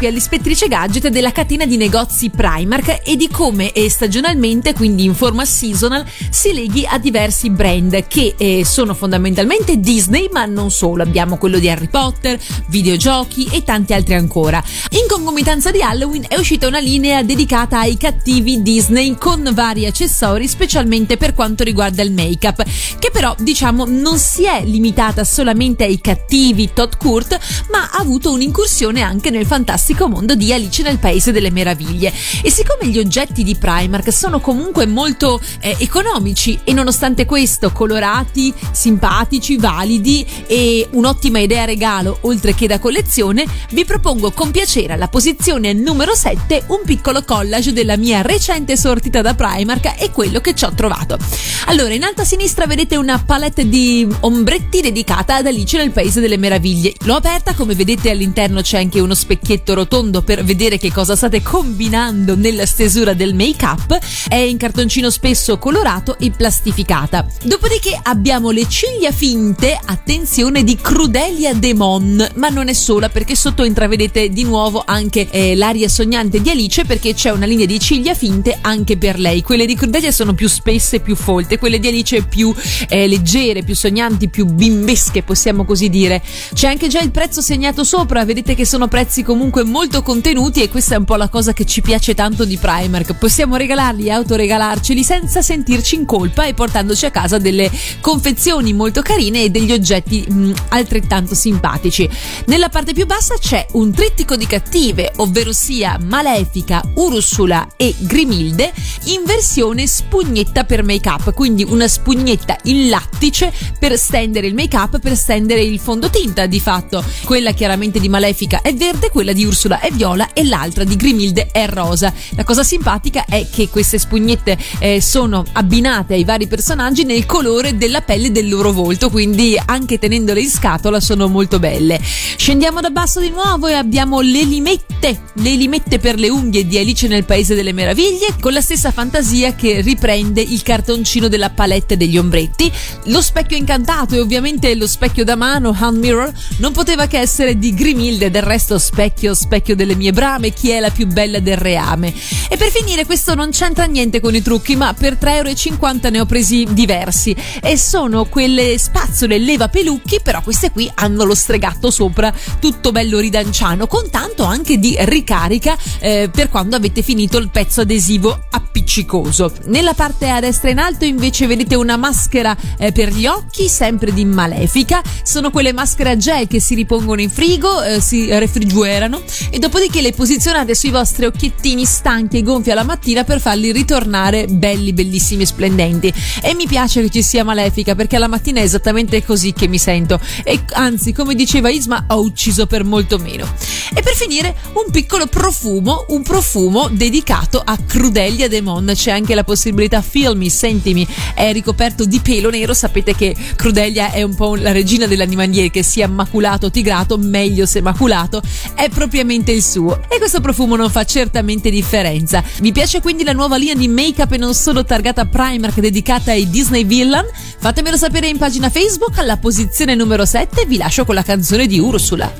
qui 0.00 0.08
all'Ispettrice 0.08 0.66
Gadget 0.66 1.08
della 1.08 1.30
catena 1.30 1.66
di 1.66 1.76
negozi 1.76 2.30
Primark 2.30 3.02
e 3.04 3.16
di 3.16 3.28
come 3.28 3.70
eh, 3.72 3.90
stagionalmente, 3.90 4.72
quindi 4.72 5.04
in 5.04 5.14
forma 5.14 5.44
seasonal, 5.44 6.06
si 6.30 6.54
leghi 6.54 6.86
a 6.88 6.96
diversi 6.96 7.50
brand 7.50 8.06
che 8.06 8.34
eh, 8.38 8.64
sono 8.64 8.94
fondamentalmente 8.94 9.78
Disney, 9.78 10.30
ma 10.32 10.46
non 10.46 10.70
solo. 10.70 11.02
Abbiamo 11.02 11.36
quello 11.36 11.58
di 11.58 11.68
Harry 11.68 11.88
Potter, 11.88 12.40
videogiochi 12.68 13.46
e 13.52 13.62
tanti 13.62 13.92
altri 13.92 14.14
ancora. 14.14 14.64
In 14.92 15.06
concomitanza 15.06 15.70
di 15.70 15.82
Halloween 15.82 16.24
è 16.28 16.38
uscita 16.38 16.66
una 16.66 16.80
linea 16.80 17.22
dedicata 17.22 17.80
ai 17.80 17.98
cattivi 17.98 18.62
Disney 18.62 19.16
con 19.18 19.50
vari 19.52 19.84
accessori, 19.84 20.48
specialmente 20.48 21.18
per 21.18 21.34
quanto 21.34 21.62
riguarda 21.62 22.00
il 22.00 22.12
make-up, 22.12 22.64
che 22.98 23.10
però 23.12 23.34
diciamo 23.38 23.84
non 23.84 24.16
si 24.16 24.46
è 24.46 24.64
limitata 24.64 25.24
solamente 25.24 25.84
ai 25.84 26.00
cattivi 26.00 26.70
Todd 26.72 26.92
Kurt, 26.96 27.38
ma 27.70 27.90
ha 27.92 27.98
avuto 27.98 28.32
un'incursione 28.32 29.02
anche 29.02 29.28
nel 29.28 29.44
fantastico 29.44 29.88
mondo 29.98 30.34
di 30.34 30.52
Alice 30.52 30.82
nel 30.82 30.98
Paese 30.98 31.32
delle 31.32 31.50
Meraviglie. 31.50 32.12
E 32.42 32.50
siccome 32.50 32.88
gli 32.88 32.98
oggetti 32.98 33.42
di 33.42 33.56
Primark 33.56 34.12
sono 34.12 34.40
comunque 34.40 34.86
molto 34.86 35.40
eh, 35.60 35.76
economici 35.78 36.58
e 36.64 36.72
nonostante 36.72 37.24
questo 37.24 37.72
colorati, 37.72 38.52
simpatici, 38.72 39.56
validi 39.56 40.26
e 40.46 40.88
un'ottima 40.90 41.38
idea 41.38 41.64
regalo 41.64 42.18
oltre 42.22 42.54
che 42.54 42.66
da 42.66 42.78
collezione, 42.78 43.46
vi 43.70 43.84
propongo 43.84 44.32
con 44.32 44.50
piacere 44.50 44.94
alla 44.94 45.08
posizione 45.08 45.72
numero 45.72 46.14
7 46.14 46.64
un 46.68 46.80
piccolo 46.84 47.22
collage 47.22 47.72
della 47.72 47.96
mia 47.96 48.22
recente 48.22 48.76
sortita 48.76 49.20
da 49.22 49.34
Primark 49.34 50.00
e 50.00 50.10
quello 50.10 50.40
che 50.40 50.54
ci 50.54 50.64
ho 50.64 50.72
trovato. 50.74 51.18
Allora, 51.66 51.94
in 51.94 52.02
alto 52.02 52.22
a 52.22 52.24
sinistra 52.24 52.66
vedete 52.66 52.96
una 52.96 53.22
palette 53.24 53.68
di 53.68 54.06
ombretti 54.20 54.80
dedicata 54.80 55.36
ad 55.36 55.46
Alice 55.46 55.76
nel 55.76 55.90
Paese 55.90 56.20
delle 56.20 56.36
Meraviglie. 56.36 56.94
L'ho 57.04 57.14
aperta, 57.14 57.54
come 57.54 57.74
vedete 57.74 58.10
all'interno 58.10 58.60
c'è 58.60 58.78
anche 58.78 59.00
uno 59.00 59.14
specchietto 59.14 59.74
rotondo 59.80 60.20
per 60.22 60.44
vedere 60.44 60.76
che 60.76 60.92
cosa 60.92 61.16
state 61.16 61.40
combinando 61.42 62.36
nella 62.36 62.66
stesura 62.66 63.14
del 63.14 63.34
make-up. 63.34 63.98
È 64.28 64.34
in 64.34 64.58
cartoncino 64.58 65.08
spesso 65.08 65.58
colorato 65.58 66.18
e 66.18 66.30
plastificata. 66.30 67.26
Dopodiché 67.44 67.98
abbiamo 68.02 68.50
le 68.50 68.68
ciglia 68.68 69.10
finte, 69.10 69.78
attenzione, 69.82 70.64
di 70.64 70.76
Crudelia 70.76 71.54
Demon, 71.54 72.28
ma 72.34 72.48
non 72.48 72.68
è 72.68 72.74
sola 72.74 73.08
perché 73.08 73.34
sotto 73.34 73.64
intravedete 73.64 74.28
di 74.28 74.44
nuovo 74.44 74.82
anche 74.84 75.28
eh, 75.30 75.56
l'aria 75.56 75.88
sognante 75.88 76.42
di 76.42 76.50
Alice 76.50 76.84
perché 76.84 77.14
c'è 77.14 77.30
una 77.30 77.46
linea 77.46 77.66
di 77.66 77.80
ciglia 77.80 78.14
finte 78.14 78.58
anche 78.60 78.98
per 78.98 79.18
lei. 79.18 79.42
Quelle 79.42 79.64
di 79.64 79.74
Crudelia 79.74 80.12
sono 80.12 80.34
più 80.34 80.48
spesse, 80.48 81.00
più 81.00 81.16
folte, 81.16 81.58
quelle 81.58 81.78
di 81.78 81.88
Alice 81.88 82.22
più 82.22 82.54
eh, 82.88 83.08
leggere, 83.08 83.62
più 83.62 83.74
sognanti, 83.74 84.28
più 84.28 84.44
bimbesche, 84.44 85.22
possiamo 85.22 85.64
così 85.64 85.88
dire. 85.88 86.22
C'è 86.52 86.68
anche 86.68 86.88
già 86.88 87.00
il 87.00 87.10
prezzo 87.10 87.40
segnato 87.40 87.82
sopra, 87.84 88.24
vedete 88.26 88.54
che 88.54 88.66
sono 88.66 88.88
prezzi 88.88 89.22
comunque 89.22 89.64
molto 89.70 90.02
contenuti 90.02 90.62
e 90.62 90.68
questa 90.68 90.96
è 90.96 90.98
un 90.98 91.04
po' 91.04 91.14
la 91.14 91.28
cosa 91.28 91.52
che 91.52 91.64
ci 91.64 91.80
piace 91.80 92.14
tanto 92.14 92.44
di 92.44 92.58
Primark. 92.58 93.14
Possiamo 93.14 93.54
regalarli 93.54 94.06
e 94.06 94.10
autoregalarceli 94.10 95.02
senza 95.04 95.40
sentirci 95.40 95.94
in 95.94 96.04
colpa 96.04 96.44
e 96.44 96.54
portandoci 96.54 97.06
a 97.06 97.10
casa 97.10 97.38
delle 97.38 97.70
confezioni 98.00 98.72
molto 98.72 99.00
carine 99.00 99.44
e 99.44 99.50
degli 99.50 99.70
oggetti 99.70 100.26
mh, 100.28 100.52
altrettanto 100.70 101.36
simpatici. 101.36 102.08
Nella 102.46 102.68
parte 102.68 102.92
più 102.92 103.06
bassa 103.06 103.36
c'è 103.38 103.64
un 103.72 103.92
trittico 103.92 104.34
di 104.34 104.46
cattive, 104.46 105.12
ovvero 105.16 105.52
sia 105.52 105.96
Malefica, 106.02 106.82
Ursula 106.96 107.68
e 107.76 107.94
Grimilde 107.96 108.72
in 109.04 109.22
versione 109.24 109.86
spugnetta 109.86 110.64
per 110.64 110.82
make 110.82 111.08
up, 111.08 111.32
quindi 111.32 111.62
una 111.62 111.86
spugnetta 111.86 112.56
in 112.64 112.88
lattice 112.88 113.52
per 113.78 113.96
stendere 113.96 114.48
il 114.48 114.54
make 114.54 114.76
up, 114.76 114.98
per 114.98 115.16
stendere 115.16 115.62
il 115.62 115.78
fondotinta 115.78 116.46
di 116.46 116.58
fatto. 116.58 117.04
Quella 117.24 117.52
chiaramente 117.52 118.00
di 118.00 118.08
Malefica 118.08 118.62
è 118.62 118.74
verde, 118.74 119.10
quella 119.10 119.32
di 119.32 119.44
Ursula 119.44 119.58
è 119.68 119.90
viola 119.92 120.32
e 120.32 120.44
l'altra 120.44 120.84
di 120.84 120.96
Grimilde 120.96 121.48
è 121.52 121.66
rosa. 121.68 122.12
La 122.30 122.44
cosa 122.44 122.62
simpatica 122.62 123.24
è 123.28 123.46
che 123.50 123.68
queste 123.68 123.98
spugnette 123.98 124.56
eh, 124.78 125.00
sono 125.00 125.44
abbinate 125.52 126.14
ai 126.14 126.24
vari 126.24 126.46
personaggi 126.46 127.04
nel 127.04 127.26
colore 127.26 127.76
della 127.76 128.00
pelle 128.00 128.32
del 128.32 128.48
loro 128.48 128.72
volto, 128.72 129.10
quindi 129.10 129.60
anche 129.62 129.98
tenendole 129.98 130.40
in 130.40 130.50
scatola 130.50 131.00
sono 131.00 131.28
molto 131.28 131.58
belle. 131.58 132.00
Scendiamo 132.00 132.80
da 132.80 132.90
basso 132.90 133.20
di 133.20 133.30
nuovo 133.30 133.66
e 133.66 133.74
abbiamo 133.74 134.20
le 134.20 134.44
limette, 134.44 135.20
le 135.34 135.54
limette 135.54 135.98
per 135.98 136.18
le 136.18 136.30
unghie 136.30 136.66
di 136.66 136.78
Alice 136.78 137.06
nel 137.06 137.24
Paese 137.24 137.54
delle 137.54 137.72
Meraviglie, 137.72 138.36
con 138.40 138.52
la 138.52 138.60
stessa 138.60 138.90
fantasia 138.90 139.54
che 139.54 139.80
riprende 139.82 140.40
il 140.40 140.62
cartoncino 140.62 141.28
della 141.28 141.50
palette 141.50 141.96
degli 141.96 142.16
ombretti. 142.16 142.72
Lo 143.04 143.20
specchio 143.20 143.56
incantato 143.56 144.14
e 144.14 144.20
ovviamente 144.20 144.74
lo 144.74 144.86
specchio 144.86 145.24
da 145.24 145.36
mano, 145.36 145.76
hand 145.78 145.98
mirror, 145.98 146.32
non 146.58 146.72
poteva 146.72 147.06
che 147.06 147.18
essere 147.18 147.58
di 147.58 147.74
Grimilde, 147.74 148.30
del 148.30 148.42
resto 148.42 148.78
specchio, 148.78 149.34
specchio 149.34 149.49
delle 149.74 149.96
mie 149.96 150.12
brame, 150.12 150.50
chi 150.50 150.70
è 150.70 150.78
la 150.80 150.90
più 150.90 151.06
bella 151.06 151.40
del 151.40 151.56
reame. 151.56 152.14
E 152.48 152.56
per 152.56 152.70
finire 152.70 153.04
questo 153.04 153.34
non 153.34 153.50
c'entra 153.50 153.84
niente 153.84 154.20
con 154.20 154.34
i 154.34 154.42
trucchi, 154.42 154.76
ma 154.76 154.94
per 154.94 155.14
3,50 155.20 155.26
euro 155.26 156.10
ne 156.10 156.20
ho 156.20 156.26
presi 156.26 156.66
diversi 156.70 157.34
e 157.60 157.76
sono 157.76 158.24
quelle 158.26 158.78
spazzole 158.78 159.38
leva 159.38 159.68
pelucchi, 159.68 160.20
però 160.22 160.40
queste 160.42 160.70
qui 160.70 160.90
hanno 160.94 161.24
lo 161.24 161.34
stregato 161.34 161.90
sopra, 161.90 162.32
tutto 162.60 162.92
bello 162.92 163.18
ridanciano, 163.18 163.86
con 163.86 164.08
tanto 164.10 164.44
anche 164.44 164.78
di 164.78 164.96
ricarica 165.00 165.76
eh, 165.98 166.30
per 166.32 166.48
quando 166.48 166.76
avete 166.76 167.02
finito 167.02 167.38
il 167.38 167.50
pezzo 167.50 167.80
adesivo 167.80 168.44
appiccicoso. 168.50 169.52
Nella 169.64 169.94
parte 169.94 170.28
a 170.28 170.40
destra 170.40 170.70
in 170.70 170.78
alto 170.78 171.04
invece 171.04 171.46
vedete 171.46 171.74
una 171.74 171.96
maschera 171.96 172.56
eh, 172.78 172.92
per 172.92 173.12
gli 173.12 173.26
occhi, 173.26 173.68
sempre 173.68 174.12
di 174.12 174.24
Malefica, 174.24 175.02
sono 175.22 175.50
quelle 175.50 175.72
maschere 175.72 176.10
a 176.10 176.16
gel 176.16 176.46
che 176.46 176.60
si 176.60 176.74
ripongono 176.74 177.20
in 177.20 177.30
frigo, 177.30 177.82
eh, 177.82 178.00
si 178.00 178.26
refrigerano 178.30 179.20
e 179.50 179.58
dopodiché 179.58 180.00
le 180.00 180.12
posizionate 180.12 180.74
sui 180.74 180.90
vostri 180.90 181.24
occhiettini 181.24 181.84
stanchi 181.84 182.38
e 182.38 182.42
gonfi 182.42 182.70
alla 182.70 182.82
mattina 182.82 183.24
per 183.24 183.40
farli 183.40 183.72
ritornare 183.72 184.46
belli, 184.46 184.92
bellissimi 184.92 185.42
e 185.42 185.46
splendenti. 185.46 186.12
E 186.42 186.54
mi 186.54 186.66
piace 186.66 187.02
che 187.02 187.10
ci 187.10 187.22
sia 187.22 187.44
Malefica 187.44 187.94
perché 187.94 188.16
alla 188.16 188.28
mattina 188.28 188.60
è 188.60 188.64
esattamente 188.64 189.24
così 189.24 189.52
che 189.52 189.68
mi 189.68 189.78
sento 189.78 190.20
e 190.44 190.60
anzi, 190.72 191.12
come 191.12 191.34
diceva 191.34 191.70
Isma, 191.70 192.04
ho 192.08 192.20
ucciso 192.20 192.66
per 192.66 192.84
molto 192.84 193.18
meno. 193.18 193.46
E 193.94 194.02
per 194.02 194.14
finire 194.14 194.54
un 194.74 194.90
piccolo 194.90 195.26
profumo, 195.26 196.04
un 196.08 196.22
profumo 196.22 196.88
dedicato 196.90 197.60
a 197.64 197.76
Crudelia 197.76 198.48
Demon. 198.48 198.92
C'è 198.94 199.10
anche 199.10 199.34
la 199.34 199.44
possibilità 199.44 200.00
filmi, 200.00 200.48
sentimi, 200.48 201.06
è 201.34 201.52
ricoperto 201.52 202.04
di 202.04 202.20
pelo 202.20 202.50
nero. 202.50 202.72
Sapete 202.72 203.14
che 203.14 203.34
Crudelia 203.56 204.12
è 204.12 204.22
un 204.22 204.34
po' 204.34 204.54
la 204.54 204.72
regina 204.72 205.06
dell'animalier, 205.06 205.70
che 205.70 205.82
sia 205.82 206.06
maculato 206.08 206.66
o 206.66 206.70
tigrato, 206.70 207.18
meglio 207.18 207.66
se 207.66 207.80
maculato, 207.80 208.42
è 208.74 208.88
propriamente 209.20 209.52
il 209.52 209.62
suo. 209.62 210.00
E 210.08 210.18
questo 210.18 210.40
profumo 210.40 210.76
non 210.76 210.90
fa 210.90 211.04
certamente 211.04 211.70
differenza. 211.70 212.42
Vi 212.60 212.72
piace 212.72 213.00
quindi 213.00 213.24
la 213.24 213.32
nuova 213.32 213.56
linea 213.56 213.74
di 213.74 213.88
make-up 213.88 214.32
e 214.32 214.36
non 214.38 214.54
solo 214.54 214.84
targata 214.84 215.26
Primark 215.26 215.78
dedicata 215.80 216.30
ai 216.32 216.48
Disney 216.48 216.84
Villain? 216.84 217.26
Fatemelo 217.58 217.96
sapere 217.96 218.28
in 218.28 218.38
pagina 218.38 218.70
Facebook 218.70 219.18
alla 219.18 219.36
posizione 219.36 219.94
numero 219.94 220.24
7 220.24 220.64
vi 220.66 220.76
lascio 220.76 221.04
con 221.04 221.14
la 221.14 221.22
canzone 221.22 221.66
di 221.66 221.78
Ursula. 221.78 222.32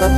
In 0.00 0.17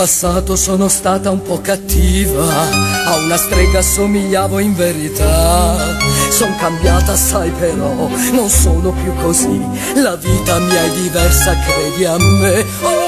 passato 0.00 0.56
sono 0.56 0.88
stata 0.88 1.28
un 1.28 1.42
po' 1.42 1.60
cattiva, 1.60 2.70
a 3.04 3.16
una 3.16 3.36
strega 3.36 3.82
somigliavo 3.82 4.58
in 4.58 4.74
verità. 4.74 5.98
Son 6.30 6.56
cambiata 6.56 7.12
assai 7.12 7.50
però, 7.50 8.08
non 8.32 8.48
sono 8.48 8.92
più 8.92 9.14
così, 9.16 9.60
la 9.96 10.16
vita 10.16 10.58
mia 10.58 10.84
è 10.84 10.90
diversa, 10.92 11.54
credi 11.54 12.06
a 12.06 12.16
me. 12.16 12.64
Oh 12.80 13.00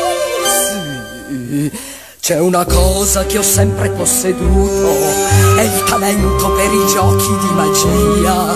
sì. 1.31 1.73
C'è 2.23 2.39
una 2.39 2.65
cosa 2.65 3.27
che 3.27 3.37
ho 3.39 3.43
sempre 3.43 3.91
posseduto, 3.91 4.95
è 5.57 5.63
il 5.63 5.83
talento 5.89 6.53
per 6.53 6.73
i 6.73 6.87
giochi 6.87 7.27
di 7.27 7.53
magia. 7.53 8.55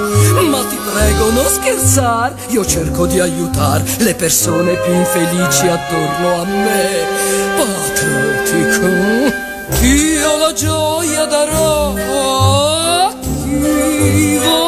Ma 0.49 0.65
ti 0.67 0.77
prego 0.77 1.33
non 1.33 1.45
scherzare, 1.47 2.37
io 2.51 2.65
cerco 2.65 3.07
di 3.07 3.19
aiutare 3.19 3.83
le 3.99 4.15
persone 4.15 4.77
più 4.77 4.93
infelici 4.93 5.67
attorno 5.67 6.43
a 6.43 6.45
me. 6.45 7.07
Patriottico, 7.57 8.87
io 9.83 10.37
la 10.39 10.53
gioia 10.53 11.25
darò 11.25 11.93
a 11.93 13.13
chi 13.21 14.37
vorrà. 14.37 14.66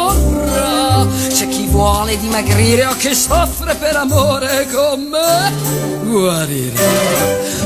Vuole 2.09 2.23
dimagrire 2.23 2.87
o 2.87 2.97
chi 2.97 3.15
soffre 3.15 3.75
per 3.75 3.95
amore 3.97 4.67
con 4.73 4.99
me 5.11 5.53
guarirà. 6.05 6.81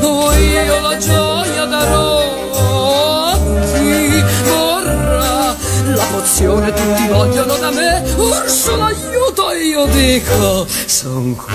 Oh, 0.01 0.33
io 0.33 0.81
la 0.81 0.97
gioia 0.97 1.63
darò 1.63 2.19
chi 3.73 4.23
vorrà. 4.43 5.55
La 5.95 6.05
pozione 6.11 6.73
tutti 6.73 7.07
vogliono 7.07 7.55
da 7.55 7.71
me, 7.71 8.03
Ursula 8.17 8.87
aiuto, 8.87 9.51
io 9.53 9.85
dico, 9.85 10.67
son 10.87 11.37
qua. 11.37 11.53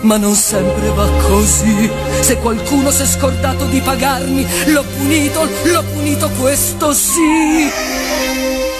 Ma 0.00 0.16
non 0.16 0.34
sempre 0.34 0.88
va 0.88 1.06
così. 1.28 1.90
Se 2.20 2.38
qualcuno 2.38 2.90
si 2.90 3.02
è 3.02 3.06
scordato 3.06 3.66
di 3.66 3.80
pagarmi, 3.80 4.46
l'ho 4.68 4.84
punito, 4.96 5.46
l'ho 5.64 5.82
punito 5.92 6.30
questo 6.30 6.94
sì. 6.94 7.70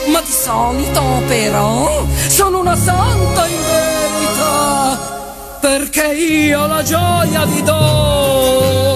Ma 0.06 0.20
di 0.20 0.30
solito 0.30 1.22
però 1.26 2.06
sono 2.28 2.60
una 2.60 2.76
santa 2.76 3.46
in 3.46 3.60
verità, 3.62 5.58
perché 5.60 6.14
io 6.14 6.66
la 6.66 6.82
gioia 6.82 7.44
vi 7.46 7.62
do. 7.62 8.92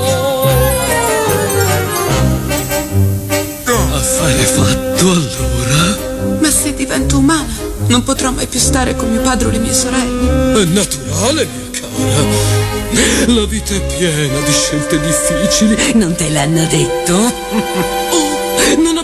Affare 3.90 4.44
fatto 4.44 5.10
allora? 5.10 6.38
Ma 6.40 6.50
se 6.50 6.74
divento 6.74 7.18
umana, 7.18 7.52
non 7.86 8.02
potrò 8.04 8.30
mai 8.30 8.46
più 8.46 8.60
stare 8.60 8.94
con 8.94 9.10
mio 9.10 9.20
padre 9.22 9.48
o 9.48 9.50
le 9.50 9.58
mie 9.58 9.72
sorelle. 9.72 10.62
È 10.62 10.64
naturale, 10.66 11.46
mia 11.46 11.80
cara. 11.80 12.56
La 13.34 13.44
vita 13.44 13.74
è 13.74 13.80
piena 13.96 14.40
di 14.40 14.52
scelte 14.52 15.00
difficili. 15.00 15.94
Non 15.94 16.14
te 16.14 16.30
l'hanno 16.30 16.64
detto? 16.66 17.97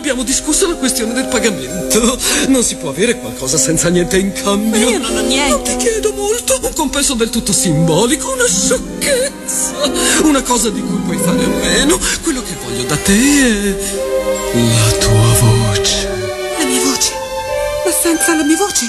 Abbiamo 0.05 0.23
discusso 0.23 0.69
la 0.69 0.75
questione 0.75 1.15
del 1.15 1.29
pagamento. 1.29 2.19
Non 2.49 2.63
si 2.63 2.77
può 2.77 2.91
avere 2.91 3.19
qualcosa 3.19 3.57
senza 3.57 3.89
niente 3.89 4.19
in 4.19 4.33
cambio. 4.35 4.91
Io 4.91 4.99
non 4.99 5.17
ho 5.17 5.23
niente. 5.23 5.49
Non 5.49 5.63
ti 5.63 5.77
chiedo 5.77 6.13
molto, 6.13 6.59
un 6.61 6.75
compenso 6.75 7.15
del 7.15 7.31
tutto 7.31 7.55
simbolico, 7.55 8.33
una 8.33 8.45
sciocchezza. 8.47 9.73
Una 10.25 10.43
cosa 10.43 10.69
di 10.69 10.83
cui 10.83 10.99
puoi 10.99 11.17
fare 11.17 11.43
a 11.43 11.49
meno. 11.49 11.99
Quello 12.23 12.43
che 12.43 12.55
voglio 12.63 12.83
da 12.83 12.97
te 12.97 13.15
è 13.15 13.77
la 14.53 14.97
tua 14.99 15.33
voce. 15.41 16.09
La 16.59 16.65
mia 16.67 16.83
voce? 16.83 17.13
Ma 17.87 17.93
senza 18.03 18.37
la 18.37 18.45
mia 18.45 18.59
voce, 18.59 18.85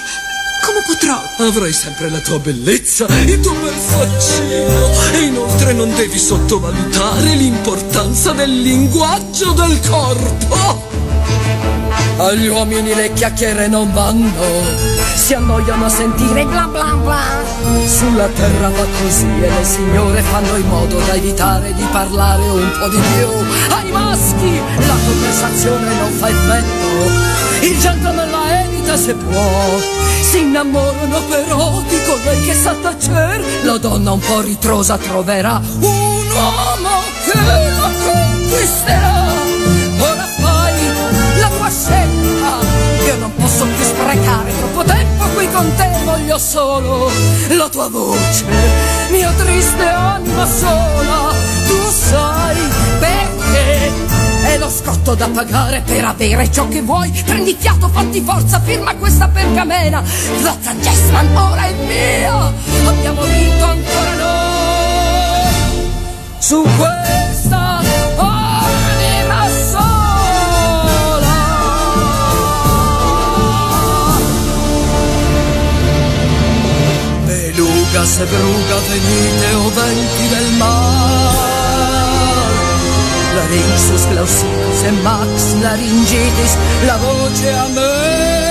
come 0.65 0.83
potrò? 0.85 1.47
Avrai 1.47 1.71
sempre 1.71 2.09
la 2.09 2.19
tua 2.19 2.39
bellezza, 2.39 3.05
il 3.25 3.39
tuo 3.39 3.53
bel 3.53 3.73
faccino. 3.73 5.13
E 5.13 5.21
inoltre 5.21 5.71
non 5.71 5.95
devi 5.95 6.19
sottovalutare 6.19 7.35
l'importanza 7.35 8.33
del 8.33 8.61
linguaggio 8.61 9.53
del 9.53 9.79
corpo. 9.79 10.84
Agli 12.17 12.47
uomini 12.47 12.95
le 12.95 13.11
chiacchiere 13.11 13.67
non 13.67 13.91
vanno, 13.91 14.31
si 15.15 15.33
annoiano 15.33 15.85
a 15.85 15.89
sentire 15.89 16.45
bla 16.45 16.65
bla 16.65 16.93
bla. 17.03 17.43
Sulla 17.85 18.27
terra 18.27 18.69
va 18.69 18.85
così 19.01 19.25
e 19.25 19.49
le 19.49 19.63
signore 19.63 20.21
fanno 20.21 20.55
in 20.55 20.67
modo 20.67 20.97
da 20.99 21.13
evitare 21.13 21.73
di 21.73 21.83
parlare 21.91 22.41
un 22.41 22.71
po' 22.79 22.87
di 22.87 22.97
più. 22.97 23.75
Ai 23.75 23.91
maschi 23.91 24.61
la 24.87 24.95
conversazione 25.05 25.93
non 25.93 26.11
fa 26.11 26.29
effetto, 26.29 27.65
il 27.65 27.79
gentleman 27.79 28.29
la 28.29 28.63
evita 28.63 28.95
se 28.95 29.13
può. 29.13 29.79
Si 30.21 30.39
innamorano 30.39 31.21
però 31.29 31.81
di 31.81 31.99
colei 32.05 32.41
che 32.43 32.53
sa 32.53 32.75
tacer, 32.81 33.43
la 33.63 33.77
donna 33.77 34.13
un 34.13 34.19
po' 34.19 34.39
ritrosa 34.39 34.97
troverà 34.97 35.61
un 35.79 35.81
uomo 35.81 37.01
che 37.25 37.37
la 37.45 37.89
conquisterà. 38.05 39.34
Con 45.55 45.73
te, 45.75 45.89
voglio 46.03 46.37
solo 46.37 47.09
la 47.51 47.69
tua 47.69 47.87
voce, 47.87 48.43
mia 49.09 49.31
triste 49.31 49.87
anima 49.87 50.45
sola. 50.45 51.31
Tu 51.65 51.77
sai 51.91 52.57
perché 52.99 53.91
è 54.47 54.57
lo 54.57 54.69
scotto 54.69 55.15
da 55.15 55.29
pagare 55.29 55.81
per 55.85 56.03
avere 56.03 56.51
ciò 56.51 56.67
che 56.67 56.81
vuoi. 56.81 57.09
Prendi 57.25 57.55
fiato, 57.57 57.87
fatti 57.87 58.21
forza, 58.21 58.59
firma 58.59 58.95
questa 58.95 59.29
pergamena. 59.29 60.03
Zozan 60.05 60.79
Jessman 60.81 61.35
ora 61.35 61.65
è 61.65 61.73
mia. 61.73 62.53
Abbiamo 62.87 63.23
vinto 63.23 63.63
ancora 63.63 64.13
noi. 64.15 64.33
Su 66.37 66.67
questa 66.77 67.04
Beluga 77.95 78.11
se 78.11 78.25
bruga 78.25 78.75
venite 78.89 79.55
o 79.55 79.69
venti 79.69 80.27
del 80.27 80.51
mar. 80.57 81.31
Larynxus, 83.35 84.05
Clausinus 84.07 84.83
e 84.83 84.91
Max 84.91 85.55
Laryngitis 85.61 86.57
La 86.85 86.97
voce 86.97 87.49
a 87.49 87.67
me 87.69 88.44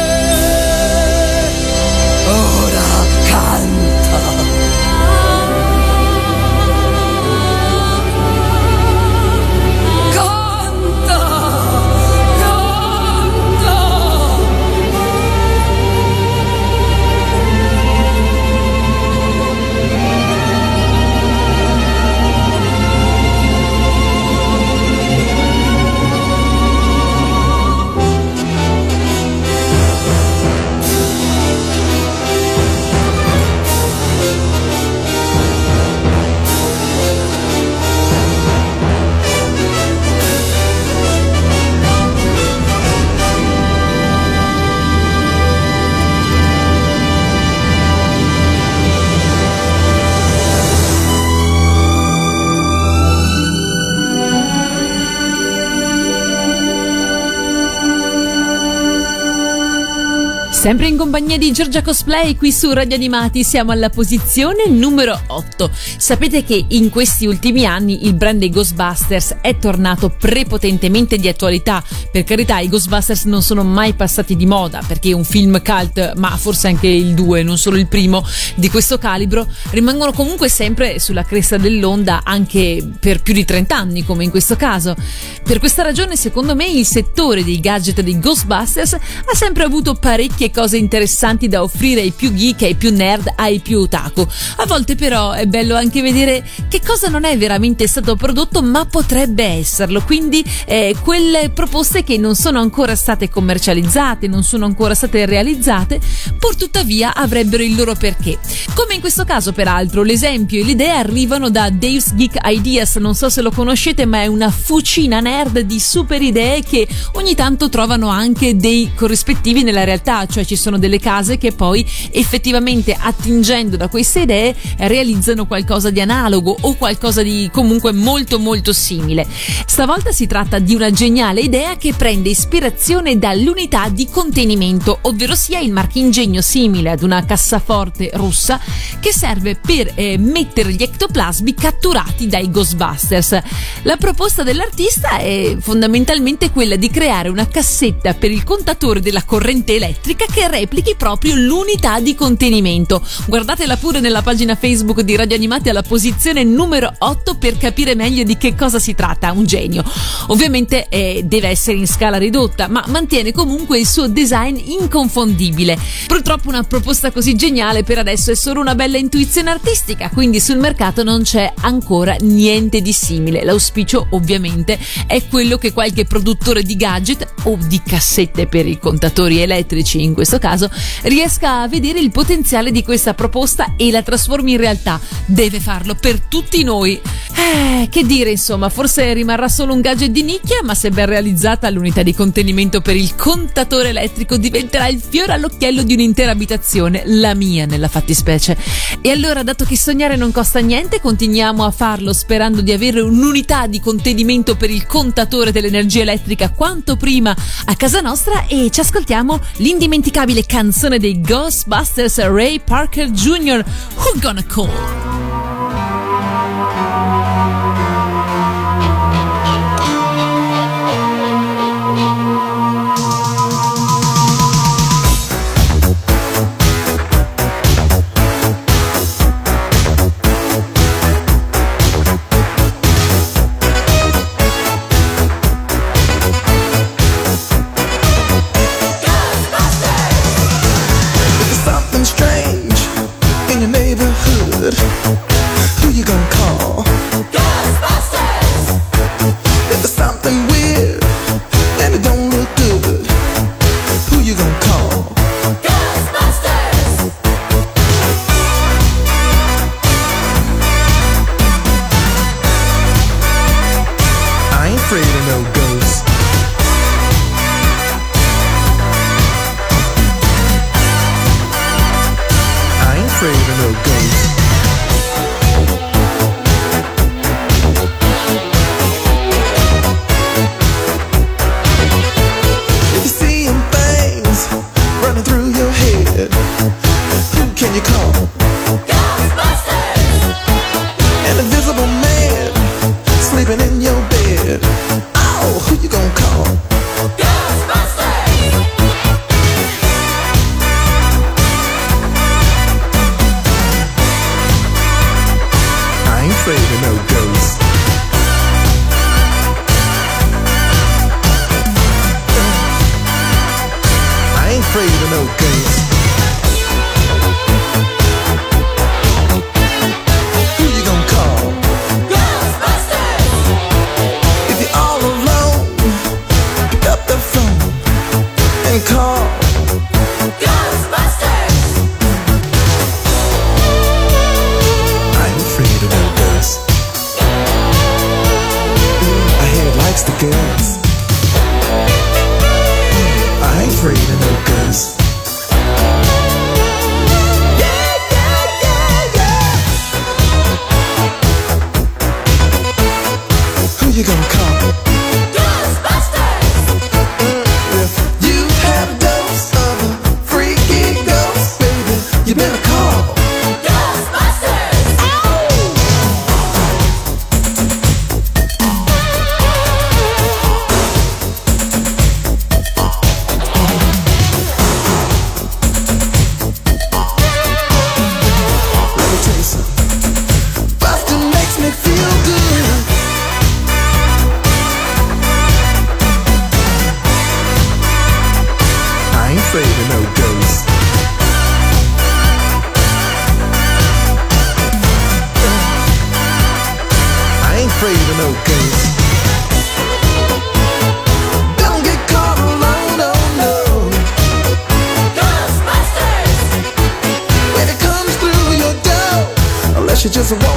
Sempre 60.64 60.86
in 60.86 60.96
compagnia 60.96 61.36
di 61.36 61.52
Giorgia 61.52 61.82
Cosplay 61.82 62.36
qui 62.36 62.50
su 62.50 62.72
Radio 62.72 62.96
Animati 62.96 63.44
siamo 63.44 63.70
alla 63.70 63.90
posizione 63.90 64.66
numero 64.66 65.20
8. 65.26 65.70
Sapete 65.98 66.42
che 66.42 66.64
in 66.66 66.88
questi 66.88 67.26
ultimi 67.26 67.66
anni 67.66 68.06
il 68.06 68.14
brand 68.14 68.38
dei 68.38 68.48
Ghostbusters 68.48 69.36
è 69.42 69.58
tornato 69.58 70.08
prepotentemente 70.08 71.18
di 71.18 71.28
attualità. 71.28 71.84
Per 72.10 72.24
carità, 72.24 72.60
i 72.60 72.70
Ghostbusters 72.70 73.24
non 73.24 73.42
sono 73.42 73.62
mai 73.62 73.92
passati 73.92 74.36
di 74.36 74.46
moda 74.46 74.82
perché 74.88 75.12
un 75.12 75.24
film 75.24 75.60
cult, 75.62 76.14
ma 76.16 76.34
forse 76.38 76.68
anche 76.68 76.86
il 76.86 77.12
2, 77.12 77.42
non 77.42 77.58
solo 77.58 77.76
il 77.76 77.86
primo, 77.86 78.26
di 78.54 78.70
questo 78.70 78.96
calibro, 78.96 79.46
rimangono 79.68 80.12
comunque 80.12 80.48
sempre 80.48 80.98
sulla 80.98 81.24
cresta 81.24 81.58
dell'onda 81.58 82.22
anche 82.24 82.82
per 82.98 83.20
più 83.20 83.34
di 83.34 83.44
30 83.44 83.76
anni, 83.76 84.02
come 84.02 84.24
in 84.24 84.30
questo 84.30 84.56
caso. 84.56 84.96
Per 85.42 85.58
questa 85.58 85.82
ragione, 85.82 86.16
secondo 86.16 86.54
me, 86.54 86.66
il 86.66 86.86
settore 86.86 87.44
dei 87.44 87.60
gadget 87.60 88.00
dei 88.00 88.18
Ghostbusters 88.18 88.94
ha 88.94 89.34
sempre 89.34 89.64
avuto 89.64 89.92
parecchie 89.92 90.52
cose 90.54 90.76
interessanti 90.76 91.48
da 91.48 91.62
offrire 91.62 92.00
ai 92.00 92.12
più 92.12 92.32
geek, 92.32 92.62
ai 92.62 92.76
più 92.76 92.94
nerd, 92.94 93.32
ai 93.36 93.58
più 93.58 93.80
otaku. 93.80 94.26
A 94.56 94.66
volte 94.66 94.94
però 94.94 95.32
è 95.32 95.46
bello 95.46 95.74
anche 95.74 96.00
vedere 96.00 96.46
che 96.68 96.80
cosa 96.86 97.08
non 97.08 97.24
è 97.24 97.36
veramente 97.36 97.86
stato 97.88 98.14
prodotto 98.14 98.62
ma 98.62 98.86
potrebbe 98.86 99.44
esserlo, 99.44 100.00
quindi 100.02 100.44
eh, 100.66 100.94
quelle 101.02 101.50
proposte 101.50 102.04
che 102.04 102.16
non 102.16 102.36
sono 102.36 102.60
ancora 102.60 102.94
state 102.94 103.28
commercializzate, 103.28 104.28
non 104.28 104.44
sono 104.44 104.64
ancora 104.64 104.94
state 104.94 105.26
realizzate, 105.26 106.00
pur 106.38 106.54
tuttavia 106.54 107.14
avrebbero 107.14 107.62
il 107.62 107.74
loro 107.74 107.94
perché. 107.94 108.38
Come 108.74 108.94
in 108.94 109.00
questo 109.00 109.24
caso 109.24 109.52
peraltro, 109.52 110.02
l'esempio 110.02 110.60
e 110.60 110.64
l'idea 110.64 110.98
arrivano 110.98 111.50
da 111.50 111.68
Dave's 111.70 112.14
Geek 112.14 112.38
Ideas, 112.44 112.96
non 112.96 113.14
so 113.14 113.28
se 113.28 113.42
lo 113.42 113.50
conoscete 113.50 114.06
ma 114.06 114.22
è 114.22 114.26
una 114.26 114.50
fucina 114.50 115.18
nerd 115.18 115.60
di 115.60 115.80
super 115.80 116.22
idee 116.22 116.62
che 116.62 116.86
ogni 117.14 117.34
tanto 117.34 117.68
trovano 117.68 118.08
anche 118.08 118.56
dei 118.56 118.92
corrispettivi 118.94 119.62
nella 119.64 119.84
realtà, 119.84 120.26
cioè 120.26 120.43
ci 120.44 120.56
sono 120.56 120.78
delle 120.78 120.98
case 120.98 121.38
che 121.38 121.52
poi 121.52 121.86
effettivamente 122.10 122.96
attingendo 122.98 123.76
da 123.76 123.88
queste 123.88 124.20
idee 124.20 124.54
realizzano 124.78 125.46
qualcosa 125.46 125.90
di 125.90 126.00
analogo 126.00 126.56
o 126.60 126.74
qualcosa 126.74 127.22
di 127.22 127.48
comunque 127.52 127.92
molto 127.92 128.38
molto 128.38 128.72
simile. 128.72 129.26
Stavolta 129.66 130.12
si 130.12 130.26
tratta 130.26 130.58
di 130.58 130.74
una 130.74 130.90
geniale 130.90 131.40
idea 131.40 131.76
che 131.76 131.94
prende 131.94 132.28
ispirazione 132.28 133.18
dall'unità 133.18 133.88
di 133.88 134.08
contenimento, 134.08 134.98
ovvero 135.02 135.34
sia 135.34 135.58
il 135.58 135.72
marchingegno 135.72 136.40
simile 136.40 136.90
ad 136.90 137.02
una 137.02 137.24
cassaforte 137.24 138.10
russa 138.14 138.60
che 139.00 139.12
serve 139.12 139.56
per 139.56 139.92
eh, 139.94 140.16
mettere 140.18 140.72
gli 140.72 140.82
ectoplasmi 140.82 141.54
catturati 141.54 142.26
dai 142.26 142.50
Ghostbusters. 142.50 143.38
La 143.82 143.96
proposta 143.96 144.42
dell'artista 144.42 145.18
è 145.18 145.56
fondamentalmente 145.58 146.50
quella 146.50 146.76
di 146.76 146.90
creare 146.90 147.28
una 147.28 147.48
cassetta 147.48 148.14
per 148.14 148.30
il 148.30 148.44
contatore 148.44 149.00
della 149.00 149.24
corrente 149.24 149.74
elettrica 149.74 150.26
che 150.34 150.48
replichi 150.48 150.96
proprio 150.96 151.36
l'unità 151.36 152.00
di 152.00 152.16
contenimento. 152.16 153.00
Guardatela 153.26 153.76
pure 153.76 154.00
nella 154.00 154.20
pagina 154.20 154.56
Facebook 154.56 155.02
di 155.02 155.14
Radio 155.14 155.36
Animati 155.36 155.68
alla 155.68 155.82
posizione 155.82 156.42
numero 156.42 156.92
8 156.98 157.36
per 157.36 157.56
capire 157.56 157.94
meglio 157.94 158.24
di 158.24 158.36
che 158.36 158.56
cosa 158.56 158.80
si 158.80 158.96
tratta. 158.96 159.30
Un 159.30 159.44
genio. 159.44 159.84
Ovviamente 160.28 160.88
eh, 160.88 161.22
deve 161.24 161.50
essere 161.50 161.76
in 161.76 161.86
scala 161.86 162.16
ridotta, 162.16 162.66
ma 162.66 162.84
mantiene 162.88 163.30
comunque 163.30 163.78
il 163.78 163.86
suo 163.86 164.08
design 164.08 164.56
inconfondibile. 164.56 165.78
Purtroppo 166.08 166.48
una 166.48 166.64
proposta 166.64 167.12
così 167.12 167.36
geniale 167.36 167.84
per 167.84 167.98
adesso 167.98 168.32
è 168.32 168.34
solo 168.34 168.60
una 168.60 168.74
bella 168.74 168.98
intuizione 168.98 169.50
artistica, 169.50 170.10
quindi 170.10 170.40
sul 170.40 170.58
mercato 170.58 171.04
non 171.04 171.22
c'è 171.22 171.52
ancora 171.60 172.16
niente 172.22 172.80
di 172.80 172.92
simile. 172.92 173.44
L'auspicio 173.44 174.08
ovviamente 174.10 174.80
è 175.06 175.22
quello 175.28 175.58
che 175.58 175.72
qualche 175.72 176.06
produttore 176.06 176.64
di 176.64 176.74
gadget 176.74 177.34
o 177.44 177.56
di 177.68 177.80
cassette 177.84 178.48
per 178.48 178.66
i 178.66 178.80
contatori 178.80 179.40
elettrici 179.40 180.02
in 180.02 180.12
questo 180.14 180.38
caso 180.38 180.70
riesca 181.02 181.62
a 181.62 181.68
vedere 181.68 182.00
il 182.00 182.10
potenziale 182.10 182.70
di 182.70 182.82
questa 182.82 183.14
proposta 183.14 183.74
e 183.76 183.90
la 183.90 184.02
trasformi 184.02 184.52
in 184.52 184.58
realtà. 184.58 185.00
Deve 185.26 185.60
farlo 185.60 185.94
per 185.94 186.20
tutti 186.20 186.62
noi. 186.62 187.00
Eh, 187.36 187.88
che 187.90 188.04
dire 188.04 188.30
insomma, 188.30 188.68
forse 188.68 189.12
rimarrà 189.12 189.48
solo 189.48 189.74
un 189.74 189.80
gadget 189.80 190.10
di 190.10 190.22
nicchia, 190.22 190.62
ma 190.62 190.74
se 190.74 190.90
ben 190.90 191.06
realizzata 191.06 191.68
l'unità 191.68 192.02
di 192.02 192.14
contenimento 192.14 192.80
per 192.80 192.96
il 192.96 193.14
contatore 193.16 193.88
elettrico 193.88 194.36
diventerà 194.36 194.86
il 194.86 195.02
fiore 195.06 195.32
all'occhiello 195.32 195.82
di 195.82 195.94
un'intera 195.94 196.30
abitazione, 196.30 197.02
la 197.06 197.34
mia 197.34 197.66
nella 197.66 197.88
fattispecie. 197.88 198.56
E 199.00 199.10
allora, 199.10 199.42
dato 199.42 199.64
che 199.64 199.76
sognare 199.76 200.16
non 200.16 200.30
costa 200.30 200.60
niente, 200.60 201.00
continuiamo 201.00 201.64
a 201.64 201.70
farlo 201.70 202.12
sperando 202.12 202.60
di 202.60 202.72
avere 202.72 203.00
un'unità 203.00 203.66
di 203.66 203.80
contenimento 203.80 204.56
per 204.56 204.70
il 204.70 204.86
contatore 204.86 205.50
dell'energia 205.50 206.02
elettrica 206.02 206.50
quanto 206.50 206.96
prima 206.96 207.36
a 207.64 207.74
casa 207.74 208.00
nostra 208.00 208.46
e 208.46 208.70
ci 208.70 208.80
ascoltiamo 208.80 209.40
l'indimenticabile 209.56 210.03
canzone 210.44 210.98
dei 210.98 211.20
Ghostbusters 211.20 212.18
Ray 212.18 212.60
Parker 212.60 213.08
Jr. 213.10 213.64
Who 213.96 214.20
Gonna 214.20 214.44
Call? 214.44 215.53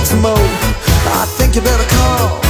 I 0.10 1.26
think 1.38 1.56
you 1.56 1.62
better 1.62 1.84
call. 1.90 2.47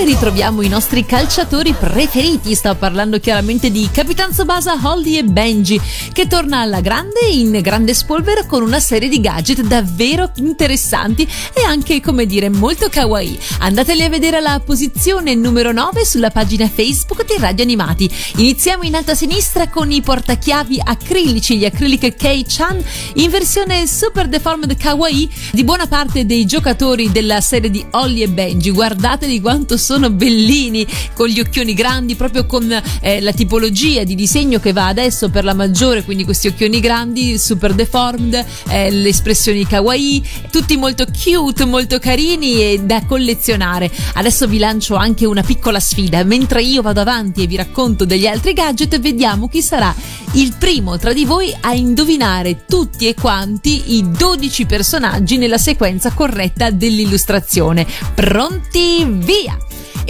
9 0.00 0.04
ritroviamo 0.04 0.62
i 0.62 0.68
nostri 0.68 1.04
calciatori 1.04 1.74
preferiti. 1.74 2.54
Sto 2.54 2.74
parlando 2.74 3.18
chiaramente 3.18 3.70
di 3.70 3.88
Capitan 3.92 4.30
Tsubasa, 4.30 4.78
Holly 4.82 5.18
e 5.18 5.24
Benji, 5.24 5.78
che 6.12 6.26
torna 6.26 6.60
alla 6.60 6.80
grande 6.80 7.20
in 7.30 7.58
grande 7.60 7.92
spolvero 7.92 8.46
con 8.46 8.62
una 8.62 8.80
serie 8.80 9.10
di 9.10 9.20
gadget 9.20 9.60
davvero 9.60 10.32
interessanti 10.36 11.28
e 11.52 11.64
anche, 11.66 12.00
come 12.00 12.24
dire, 12.24 12.48
molto 12.48 12.88
kawaii. 12.88 13.38
Andateli 13.58 14.02
a 14.02 14.08
vedere 14.08 14.38
alla 14.38 14.60
posizione 14.60 15.34
numero 15.34 15.70
9 15.70 16.04
sulla 16.06 16.30
pagina 16.30 16.66
Facebook 16.66 17.26
di 17.26 17.34
Radio 17.38 17.64
Animati. 17.64 18.10
Iniziamo 18.36 18.84
in 18.84 18.94
alto 18.94 19.10
a 19.10 19.14
sinistra 19.14 19.68
con 19.68 19.90
i 19.90 20.00
portachiavi 20.00 20.80
acrilici, 20.82 21.58
gli 21.58 21.66
Acrylic 21.66 22.14
K-Chan 22.16 22.82
in 23.14 23.28
versione 23.28 23.86
super 23.86 24.28
deformed 24.28 24.76
kawaii 24.76 25.30
di 25.52 25.64
buona 25.64 25.86
parte 25.86 26.24
dei 26.24 26.46
giocatori 26.46 27.12
della 27.12 27.42
serie 27.42 27.70
di 27.70 27.84
Holly 27.90 28.22
e 28.22 28.28
Benji, 28.28 28.70
guardateli 28.70 29.40
quanto 29.40 29.76
sono 29.76 29.89
bellini, 29.98 30.86
con 31.14 31.26
gli 31.26 31.40
occhioni 31.40 31.74
grandi, 31.74 32.14
proprio 32.14 32.46
con 32.46 32.70
eh, 33.00 33.20
la 33.20 33.32
tipologia 33.32 34.04
di 34.04 34.14
disegno 34.14 34.60
che 34.60 34.72
va 34.72 34.86
adesso 34.86 35.30
per 35.30 35.44
la 35.44 35.54
maggiore, 35.54 36.04
quindi 36.04 36.24
questi 36.24 36.48
occhioni 36.48 36.80
grandi, 36.80 37.38
super 37.38 37.74
deformed, 37.74 38.44
eh, 38.68 38.90
le 38.90 39.08
espressioni 39.08 39.66
kawaii, 39.66 40.22
tutti 40.50 40.76
molto 40.76 41.04
cute, 41.06 41.64
molto 41.64 41.98
carini 41.98 42.62
e 42.62 42.80
da 42.84 43.04
collezionare. 43.04 43.90
Adesso 44.14 44.46
vi 44.46 44.58
lancio 44.58 44.94
anche 44.94 45.26
una 45.26 45.42
piccola 45.42 45.80
sfida, 45.80 46.22
mentre 46.24 46.62
io 46.62 46.82
vado 46.82 47.00
avanti 47.00 47.42
e 47.42 47.46
vi 47.46 47.56
racconto 47.56 48.04
degli 48.04 48.26
altri 48.26 48.52
gadget, 48.52 49.00
vediamo 49.00 49.48
chi 49.48 49.62
sarà 49.62 49.94
il 50.34 50.54
primo 50.58 50.96
tra 50.96 51.12
di 51.12 51.24
voi 51.24 51.54
a 51.60 51.72
indovinare 51.74 52.64
tutti 52.66 53.08
e 53.08 53.14
quanti 53.14 53.96
i 53.96 54.10
12 54.10 54.66
personaggi 54.66 55.38
nella 55.38 55.58
sequenza 55.58 56.12
corretta 56.12 56.70
dell'illustrazione. 56.70 57.86
Pronti, 58.14 59.04
via! 59.08 59.58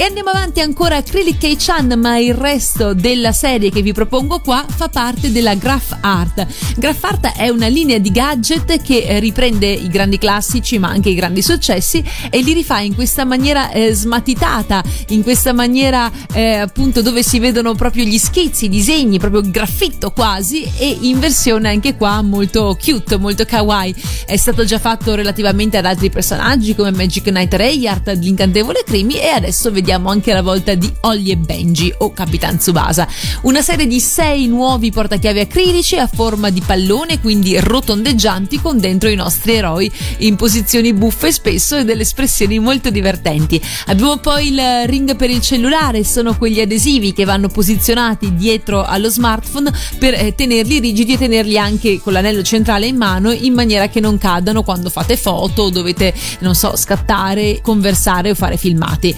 E 0.01 0.05
andiamo 0.05 0.31
avanti 0.31 0.61
ancora 0.61 0.97
Acrylic 0.97 1.37
K-Chan, 1.37 1.99
ma 1.99 2.17
il 2.17 2.33
resto 2.33 2.95
della 2.95 3.33
serie 3.33 3.69
che 3.71 3.83
vi 3.83 3.93
propongo 3.93 4.41
qua 4.41 4.65
fa 4.67 4.89
parte 4.89 5.31
della 5.31 5.55
Graph 5.57 5.99
Art. 6.01 6.47
Graph 6.77 7.05
Art 7.05 7.37
è 7.37 7.51
una 7.51 7.67
linea 7.67 7.99
di 7.99 8.11
gadget 8.11 8.81
che 8.81 9.03
eh, 9.03 9.21
riprende 9.21 9.67
i 9.71 9.89
grandi 9.89 10.17
classici, 10.17 10.79
ma 10.79 10.89
anche 10.89 11.11
i 11.11 11.15
grandi 11.15 11.43
successi 11.43 12.03
e 12.31 12.41
li 12.41 12.55
rifà 12.55 12.79
in 12.79 12.95
questa 12.95 13.27
maniera 13.27 13.71
eh, 13.73 13.93
smatitata, 13.93 14.83
in 15.09 15.23
questa 15.23 15.53
maniera 15.53 16.11
eh, 16.33 16.55
appunto 16.55 17.03
dove 17.03 17.23
si 17.23 17.39
vedono 17.39 17.75
proprio 17.75 18.05
gli 18.05 18.17
schizzi, 18.17 18.65
i 18.65 18.69
disegni, 18.71 19.19
proprio 19.19 19.43
graffitto 19.45 20.13
quasi 20.13 20.63
e 20.79 20.97
in 20.99 21.21
versione 21.21 21.69
anche 21.69 21.95
qua 21.97 22.23
molto 22.23 22.75
cute, 22.83 23.19
molto 23.19 23.45
kawaii. 23.45 23.95
È 24.25 24.39
stato 24.39 24.65
già 24.65 24.79
fatto 24.79 25.15
relativamente 25.15 25.77
ad 25.77 25.85
altri 25.85 26.09
personaggi 26.09 26.75
come 26.75 26.91
Magic 26.91 27.25
Knight 27.25 27.53
Rayart, 27.53 28.17
l'incantevole 28.19 28.83
Crimi 28.83 29.17
e 29.17 29.29
adesso 29.29 29.71
vediamo 29.71 29.89
vediamo 29.91 30.11
anche 30.11 30.33
la 30.33 30.43
volta 30.43 30.75
di 30.75 30.89
Ollie 31.01 31.33
e 31.33 31.37
Benji 31.37 31.93
o 31.99 32.13
Capitan 32.13 32.59
Tsubasa. 32.59 33.09
Una 33.43 33.61
serie 33.61 33.89
di 33.89 33.99
sei 33.99 34.47
nuovi 34.47 34.93
portachiavi 34.93 35.41
acrilici 35.41 35.97
a 35.97 36.07
forma 36.07 36.51
di 36.51 36.63
pallone, 36.65 37.19
quindi 37.19 37.59
rotondeggianti, 37.59 38.61
con 38.61 38.79
dentro 38.79 39.09
i 39.09 39.17
nostri 39.17 39.55
eroi 39.55 39.91
in 40.19 40.37
posizioni 40.37 40.93
buffe 40.93 41.33
spesso 41.33 41.77
e 41.77 41.85
delle 41.85 42.03
espressioni 42.03 42.61
molto 42.61 42.91
divertenti. 42.91 43.61
Abbiamo 43.87 44.19
poi 44.19 44.53
il 44.53 44.61
ring 44.87 45.17
per 45.17 45.29
il 45.29 45.41
cellulare, 45.41 46.05
sono 46.05 46.37
quegli 46.37 46.61
adesivi 46.61 47.13
che 47.13 47.25
vanno 47.25 47.49
posizionati 47.49 48.37
dietro 48.37 48.85
allo 48.85 49.09
smartphone 49.09 49.73
per 49.99 50.15
eh, 50.15 50.37
tenerli 50.37 50.79
rigidi 50.79 51.15
e 51.15 51.19
tenerli 51.19 51.59
anche 51.59 51.99
con 51.99 52.13
l'anello 52.13 52.45
centrale 52.45 52.87
in 52.87 52.97
mano 52.97 53.33
in 53.33 53.55
maniera 53.55 53.89
che 53.89 53.99
non 53.99 54.19
cadano 54.19 54.63
quando 54.63 54.89
fate 54.89 55.17
foto 55.17 55.63
o 55.63 55.71
dovete, 55.71 56.15
non 56.41 56.55
so, 56.55 56.77
scattare, 56.77 57.59
conversare 57.61 58.31
o 58.31 58.35
fare 58.37 58.57
filmati. 58.57 59.13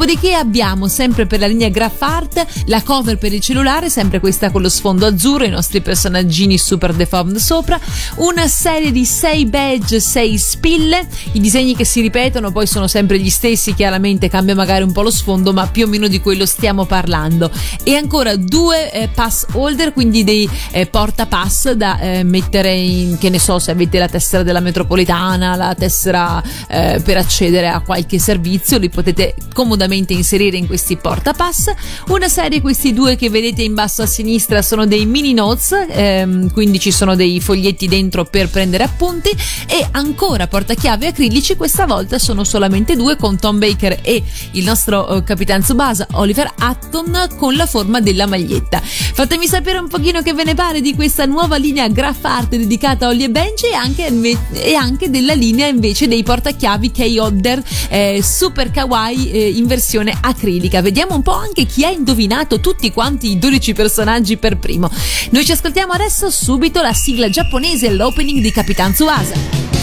Dopodiché 0.00 0.32
abbiamo 0.32 0.88
sempre 0.88 1.26
per 1.26 1.40
la 1.40 1.46
linea 1.46 1.68
Graph 1.68 2.00
Art 2.00 2.46
la 2.68 2.82
cover 2.82 3.18
per 3.18 3.34
il 3.34 3.40
cellulare, 3.42 3.90
sempre 3.90 4.18
questa 4.18 4.50
con 4.50 4.62
lo 4.62 4.70
sfondo 4.70 5.04
azzurro, 5.04 5.44
i 5.44 5.50
nostri 5.50 5.82
personaggini 5.82 6.56
super 6.56 6.94
deformed 6.94 7.36
sopra, 7.36 7.78
una 8.16 8.48
serie 8.48 8.92
di 8.92 9.04
6 9.04 9.44
badge, 9.44 10.00
6 10.00 10.38
spille, 10.38 11.06
i 11.32 11.38
disegni 11.40 11.76
che 11.76 11.84
si 11.84 12.00
ripetono 12.00 12.50
poi 12.50 12.66
sono 12.66 12.88
sempre 12.88 13.18
gli 13.18 13.28
stessi, 13.28 13.74
chiaramente 13.74 14.30
cambia 14.30 14.54
magari 14.54 14.84
un 14.84 14.92
po' 14.92 15.02
lo 15.02 15.10
sfondo, 15.10 15.52
ma 15.52 15.66
più 15.66 15.84
o 15.84 15.86
meno 15.86 16.08
di 16.08 16.18
quello 16.20 16.46
stiamo 16.46 16.86
parlando. 16.86 17.50
E 17.82 17.94
ancora 17.94 18.34
due 18.36 18.90
eh, 18.90 19.08
pass 19.14 19.48
holder, 19.52 19.92
quindi 19.92 20.24
dei 20.24 20.48
eh, 20.70 20.86
porta 20.86 21.28
da 21.76 22.00
eh, 22.00 22.22
mettere 22.22 22.72
in, 22.72 23.18
che 23.18 23.28
ne 23.28 23.38
so, 23.38 23.58
se 23.58 23.70
avete 23.70 23.98
la 23.98 24.08
tessera 24.08 24.42
della 24.42 24.60
metropolitana, 24.60 25.56
la 25.56 25.74
tessera 25.74 26.42
eh, 26.68 27.02
per 27.04 27.18
accedere 27.18 27.68
a 27.68 27.80
qualche 27.80 28.18
servizio, 28.18 28.78
li 28.78 28.88
potete 28.88 29.34
comodamente 29.52 29.88
comodamente 29.90 30.12
inserire 30.12 30.56
in 30.56 30.66
questi 30.66 30.96
portapass. 30.96 31.72
Una 32.08 32.28
serie, 32.28 32.60
questi 32.60 32.92
due 32.92 33.16
che 33.16 33.28
vedete 33.28 33.62
in 33.62 33.74
basso 33.74 34.02
a 34.02 34.06
sinistra, 34.06 34.62
sono 34.62 34.86
dei 34.86 35.04
mini 35.04 35.32
notes, 35.32 35.86
ehm, 35.88 36.52
quindi 36.52 36.78
ci 36.78 36.92
sono 36.92 37.16
dei 37.16 37.40
foglietti 37.40 37.88
dentro 37.88 38.24
per 38.24 38.48
prendere 38.48 38.84
appunti. 38.84 39.30
E 39.66 39.86
ancora 39.90 40.46
portachiavi 40.46 41.06
acrilici, 41.06 41.56
questa 41.56 41.86
volta 41.86 42.18
sono 42.18 42.44
solamente 42.44 42.94
due 42.94 43.16
con 43.16 43.38
Tom 43.38 43.58
Baker 43.58 43.98
e 44.02 44.22
il 44.52 44.64
nostro 44.64 45.08
eh, 45.08 45.24
Capitan 45.24 45.60
Tsubasa 45.60 46.06
Oliver 46.12 46.52
Hutton 46.58 47.28
con 47.36 47.56
la 47.56 47.66
forma 47.66 48.00
della 48.00 48.26
maglietta. 48.26 48.80
Fatemi 48.80 49.46
sapere 49.46 49.78
un 49.78 49.88
pochino 49.88 50.22
che 50.22 50.32
ve 50.32 50.44
ne 50.44 50.54
pare 50.54 50.80
di 50.80 50.94
questa 50.94 51.26
nuova 51.26 51.56
linea 51.56 51.88
Graph 51.88 52.24
Art 52.24 52.50
dedicata 52.50 53.06
a 53.06 53.08
Ollie 53.08 53.26
e 53.26 53.30
Benji 53.30 53.66
e 53.66 53.74
anche, 53.74 54.12
e 54.52 54.74
anche 54.74 55.10
della 55.10 55.34
linea 55.34 55.66
invece 55.66 56.06
dei 56.06 56.22
portachiavi 56.22 56.90
K-Odder 56.90 57.62
eh, 57.88 58.20
super 58.22 58.70
kawaii 58.70 59.30
eh, 59.30 59.48
in 59.48 59.66
versione 59.66 59.78
acrilica. 60.20 60.80
Vediamo 60.82 61.14
un 61.14 61.22
po' 61.22 61.32
anche 61.32 61.64
chi 61.64 61.84
ha 61.84 61.90
indovinato 61.90 62.60
tutti 62.60 62.92
quanti 62.92 63.30
i 63.32 63.38
12 63.38 63.72
personaggi 63.72 64.36
per 64.36 64.58
primo. 64.58 64.90
Noi 65.30 65.44
ci 65.44 65.52
ascoltiamo 65.52 65.92
adesso 65.92 66.30
subito 66.30 66.80
la 66.80 66.92
sigla 66.92 67.28
giapponese, 67.28 67.90
l'opening 67.90 68.40
di 68.40 68.52
Capitan 68.52 68.92
Tsubasa. 68.92 69.79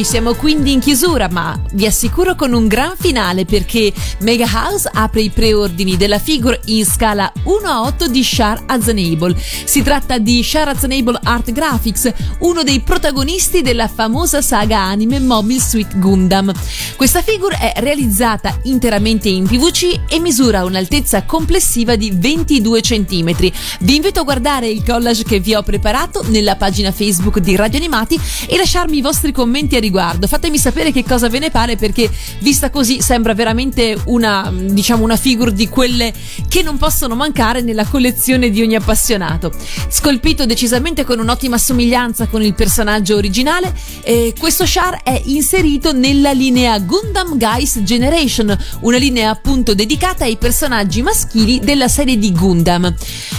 10, 0.00 0.04
siamo 0.04 0.34
quindi 0.34 0.72
in 0.72 0.80
chiusura, 0.80 1.28
ma 1.30 1.58
vi 1.72 1.86
assicuro 1.86 2.34
con 2.34 2.52
un 2.52 2.66
gran 2.66 2.94
finale 2.98 3.44
perché 3.44 3.92
Mega 4.20 4.48
House 4.50 4.88
apre 4.92 5.20
i 5.22 5.30
preordini 5.30 5.96
della 5.96 6.18
figure 6.18 6.60
in 6.66 6.84
scala 6.84 7.30
1 7.44 7.68
a 7.68 7.82
8 7.82 8.08
di 8.08 8.22
Shar 8.22 8.62
Aznable. 8.66 9.36
Si 9.36 9.82
tratta 9.82 10.18
di 10.18 10.42
Shar 10.42 10.68
Aznable 10.68 11.18
Art 11.22 11.52
Graphics, 11.52 12.12
uno 12.40 12.62
dei 12.62 12.80
protagonisti 12.80 13.62
della 13.62 13.88
famosa 13.88 14.42
saga 14.42 14.78
anime 14.78 15.20
Mobile 15.20 15.60
Suit 15.60 15.98
Gundam. 15.98 16.52
Questa 16.96 17.22
figure 17.22 17.56
è 17.58 17.80
realizzata 17.80 18.58
interamente 18.64 19.28
in 19.28 19.46
PVC 19.46 20.00
e 20.08 20.18
misura 20.18 20.64
un'altezza 20.64 21.24
complessiva 21.24 21.96
di 21.96 22.10
22 22.14 22.80
cm. 22.80 23.34
Vi 23.80 23.94
invito 23.94 24.20
a 24.20 24.24
guardare 24.24 24.68
il 24.68 24.82
collage 24.84 25.24
che 25.24 25.40
vi 25.40 25.54
ho 25.54 25.62
preparato 25.62 26.24
nella 26.28 26.56
pagina 26.56 26.92
Facebook 26.92 27.38
di 27.38 27.56
Radio 27.56 27.78
Animati 27.78 28.18
e 28.46 28.56
lasciarmi 28.56 28.98
i 28.98 29.02
vostri 29.02 29.32
commenti 29.32 29.76
a 29.76 29.78
riguardo. 29.78 29.88
Fatemi 30.26 30.58
sapere 30.58 30.92
che 30.92 31.04
cosa 31.04 31.28
ve 31.28 31.38
ne 31.38 31.50
pare 31.50 31.76
perché 31.76 32.10
vista 32.40 32.70
così 32.70 33.00
sembra 33.00 33.34
veramente 33.34 33.98
una 34.06 34.50
diciamo 34.52 35.02
una 35.02 35.16
figure 35.16 35.52
di 35.52 35.68
quelle 35.68 36.12
che 36.48 36.62
non 36.62 36.78
possono 36.78 37.14
mancare 37.14 37.60
nella 37.60 37.84
collezione 37.84 38.50
di 38.50 38.62
ogni 38.62 38.76
appassionato. 38.76 39.52
Scolpito 39.88 40.46
decisamente 40.46 41.04
con 41.04 41.18
un'ottima 41.18 41.58
somiglianza 41.58 42.26
con 42.26 42.42
il 42.42 42.54
personaggio 42.54 43.16
originale, 43.16 43.74
eh, 44.02 44.34
questo 44.38 44.64
char 44.66 45.02
è 45.02 45.20
inserito 45.26 45.92
nella 45.92 46.32
linea 46.32 46.78
Gundam 46.78 47.36
Guys 47.36 47.80
Generation, 47.82 48.56
una 48.80 48.96
linea 48.96 49.30
appunto 49.30 49.74
dedicata 49.74 50.24
ai 50.24 50.36
personaggi 50.36 51.02
maschili 51.02 51.60
della 51.60 51.88
serie 51.88 52.18
di 52.18 52.32
Gundam. 52.32 52.94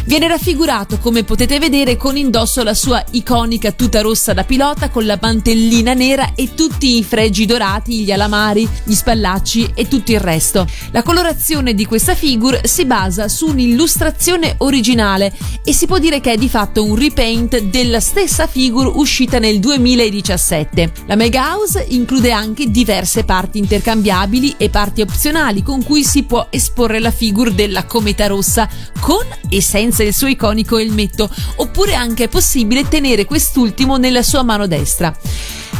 Viene 0.05 0.27
raffigurato, 0.27 0.97
come 0.99 1.23
potete 1.23 1.59
vedere, 1.59 1.97
con 1.97 2.17
indosso 2.17 2.63
la 2.63 2.73
sua 2.73 3.03
iconica 3.11 3.71
tuta 3.71 4.01
rossa 4.01 4.33
da 4.33 4.43
pilota 4.43 4.89
con 4.89 5.05
la 5.05 5.17
mantellina 5.21 5.93
nera 5.93 6.33
e 6.41 6.55
tutti 6.55 6.97
i 6.97 7.03
fregi 7.03 7.45
dorati, 7.45 7.99
gli 7.99 8.11
alamari, 8.11 8.67
gli 8.83 8.95
spallacci 8.95 9.73
e 9.75 9.87
tutto 9.87 10.11
il 10.11 10.19
resto. 10.19 10.65
La 10.89 11.03
colorazione 11.03 11.75
di 11.75 11.85
questa 11.85 12.15
figure 12.15 12.61
si 12.65 12.85
basa 12.85 13.27
su 13.27 13.45
un'illustrazione 13.49 14.55
originale 14.57 15.31
e 15.63 15.71
si 15.71 15.85
può 15.85 15.99
dire 15.99 16.19
che 16.19 16.31
è 16.31 16.37
di 16.37 16.49
fatto 16.49 16.83
un 16.83 16.95
repaint 16.95 17.61
della 17.61 17.99
stessa 17.99 18.47
figure 18.47 18.89
uscita 18.95 19.37
nel 19.37 19.59
2017. 19.59 20.91
La 21.05 21.15
Mega 21.15 21.53
House 21.53 21.85
include 21.89 22.31
anche 22.31 22.71
diverse 22.71 23.23
parti 23.23 23.59
intercambiabili 23.59 24.55
e 24.57 24.71
parti 24.71 25.01
opzionali 25.01 25.61
con 25.61 25.83
cui 25.83 26.03
si 26.03 26.23
può 26.23 26.47
esporre 26.49 26.99
la 26.99 27.11
figure 27.11 27.53
della 27.53 27.85
cometa 27.85 28.25
rossa 28.25 28.67
con 28.99 29.25
e 29.47 29.61
senza 29.61 30.01
il 30.01 30.15
suo 30.15 30.27
iconico 30.27 30.79
elmetto, 30.79 31.29
oppure 31.57 31.93
anche 31.93 32.23
è 32.23 32.27
possibile 32.29 32.87
tenere 32.87 33.25
quest'ultimo 33.25 33.97
nella 33.97 34.23
sua 34.23 34.41
mano 34.41 34.65
destra. 34.65 35.15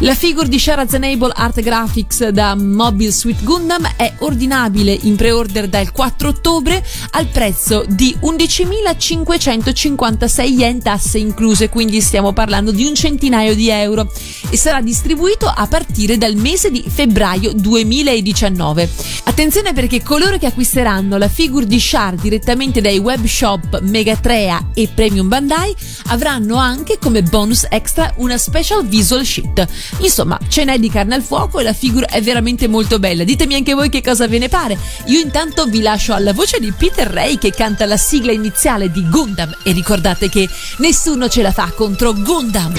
La 0.04 0.16
figure 0.16 0.48
di 0.48 0.58
Sharazanable 0.58 1.32
Art 1.36 1.62
Graphics 1.62 2.30
da 2.30 2.56
Mobile 2.56 3.12
Suit 3.12 3.44
Gundam 3.44 3.88
è 3.96 4.12
ordinabile 4.22 4.98
in 5.04 5.16
pre-order 5.16 5.68
dal 5.68 5.92
4 5.92 6.28
ottobre 6.28 6.84
al 7.12 7.28
prezzo 7.28 7.86
di 7.88 8.18
11.556 8.20 10.42
yen 10.42 10.82
tasse 10.82 11.20
incluse, 11.20 11.70
quindi 11.70 12.02
stiamo 12.02 12.34
parlando 12.34 12.72
di 12.72 12.84
un 12.84 12.96
centinaio 12.96 13.54
di 13.54 13.70
euro 13.70 14.12
e 14.50 14.58
sarà 14.58 14.82
distribuito 14.82 15.46
a 15.46 15.68
partire 15.68 16.18
dal 16.18 16.34
mese 16.34 16.72
di 16.72 16.84
febbraio 16.84 17.54
2019. 17.54 18.90
Attenzione 19.26 19.72
perché 19.72 20.02
coloro 20.02 20.40
che 20.40 20.48
acquisteranno 20.48 21.18
la 21.18 21.30
figure 21.30 21.68
di 21.68 21.80
Shar 21.80 22.16
direttamente 22.16 22.82
dai 22.82 22.98
web 22.98 23.24
shop 23.24 23.82
Megatrea 23.82 24.70
e 24.74 24.90
Premium 24.94 25.28
Bandai 25.28 25.76
avranno 26.08 26.56
anche 26.56 26.98
come 27.00 27.22
bonus 27.22 27.68
extra 27.70 28.12
una 28.18 28.40
special 28.40 28.84
visual 28.84 29.24
sheet. 29.24 29.91
Insomma, 30.00 30.40
ce 30.48 30.64
n'è 30.64 30.80
di 30.80 30.90
carne 30.90 31.16
al 31.16 31.22
fuoco 31.22 31.60
e 31.60 31.64
la 31.64 31.74
figura 31.74 32.08
è 32.08 32.22
veramente 32.22 32.68
molto 32.68 33.00
bella. 33.00 33.24
Ditemi 33.24 33.56
anche 33.56 33.74
voi 33.74 33.90
che 33.90 34.02
cosa 34.02 34.28
ve 34.28 34.40
ne 34.40 34.50
pare. 34.50 34.78
Io 35.06 35.20
intanto 35.20 35.66
vi 35.66 35.82
lascio 35.82 36.14
alla 36.14 36.34
voce 36.34 36.60
di 36.60 36.72
Peter 36.72 37.08
Ray 37.08 37.38
che 37.38 37.52
canta 37.52 37.86
la 37.86 37.98
sigla 37.98 38.32
iniziale 38.32 38.92
di 38.92 39.08
Gundam 39.08 39.56
e 39.64 39.72
ricordate 39.72 40.30
che 40.30 40.50
nessuno 40.78 41.30
ce 41.30 41.42
la 41.42 41.52
fa 41.52 41.72
contro 41.76 42.14
Gundam. 42.14 42.74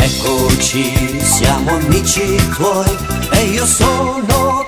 Eccoci, 0.00 1.20
siamo 1.22 1.70
amici 1.70 2.36
tuoi 2.54 2.96
e 3.32 3.44
io 3.44 3.66
sono 3.66 4.67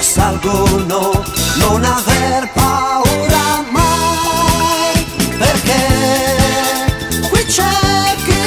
assalgono, 0.00 1.22
non 1.56 1.84
aver 1.84 2.48
paura 2.54 3.62
mai, 3.68 5.06
perché 5.36 7.28
qui 7.28 7.44
c'è 7.44 8.16
chi 8.24 8.39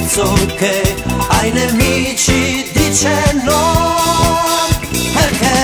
ragazzo 0.00 0.34
che 0.56 0.94
ai 1.28 1.52
nemici 1.52 2.70
dice 2.72 3.40
no. 3.44 4.68
Perché 5.12 5.58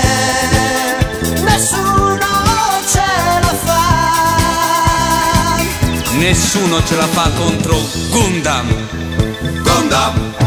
nessuno 1.41 2.25
ce 2.87 3.05
la 3.41 3.55
fa. 3.63 3.85
Nessuno 6.17 6.83
ce 6.83 6.95
la 6.95 7.07
fa 7.07 7.29
contro 7.35 7.77
Gundam. 8.09 8.67
Gundam. 8.67 9.63
Gundam. 9.63 10.46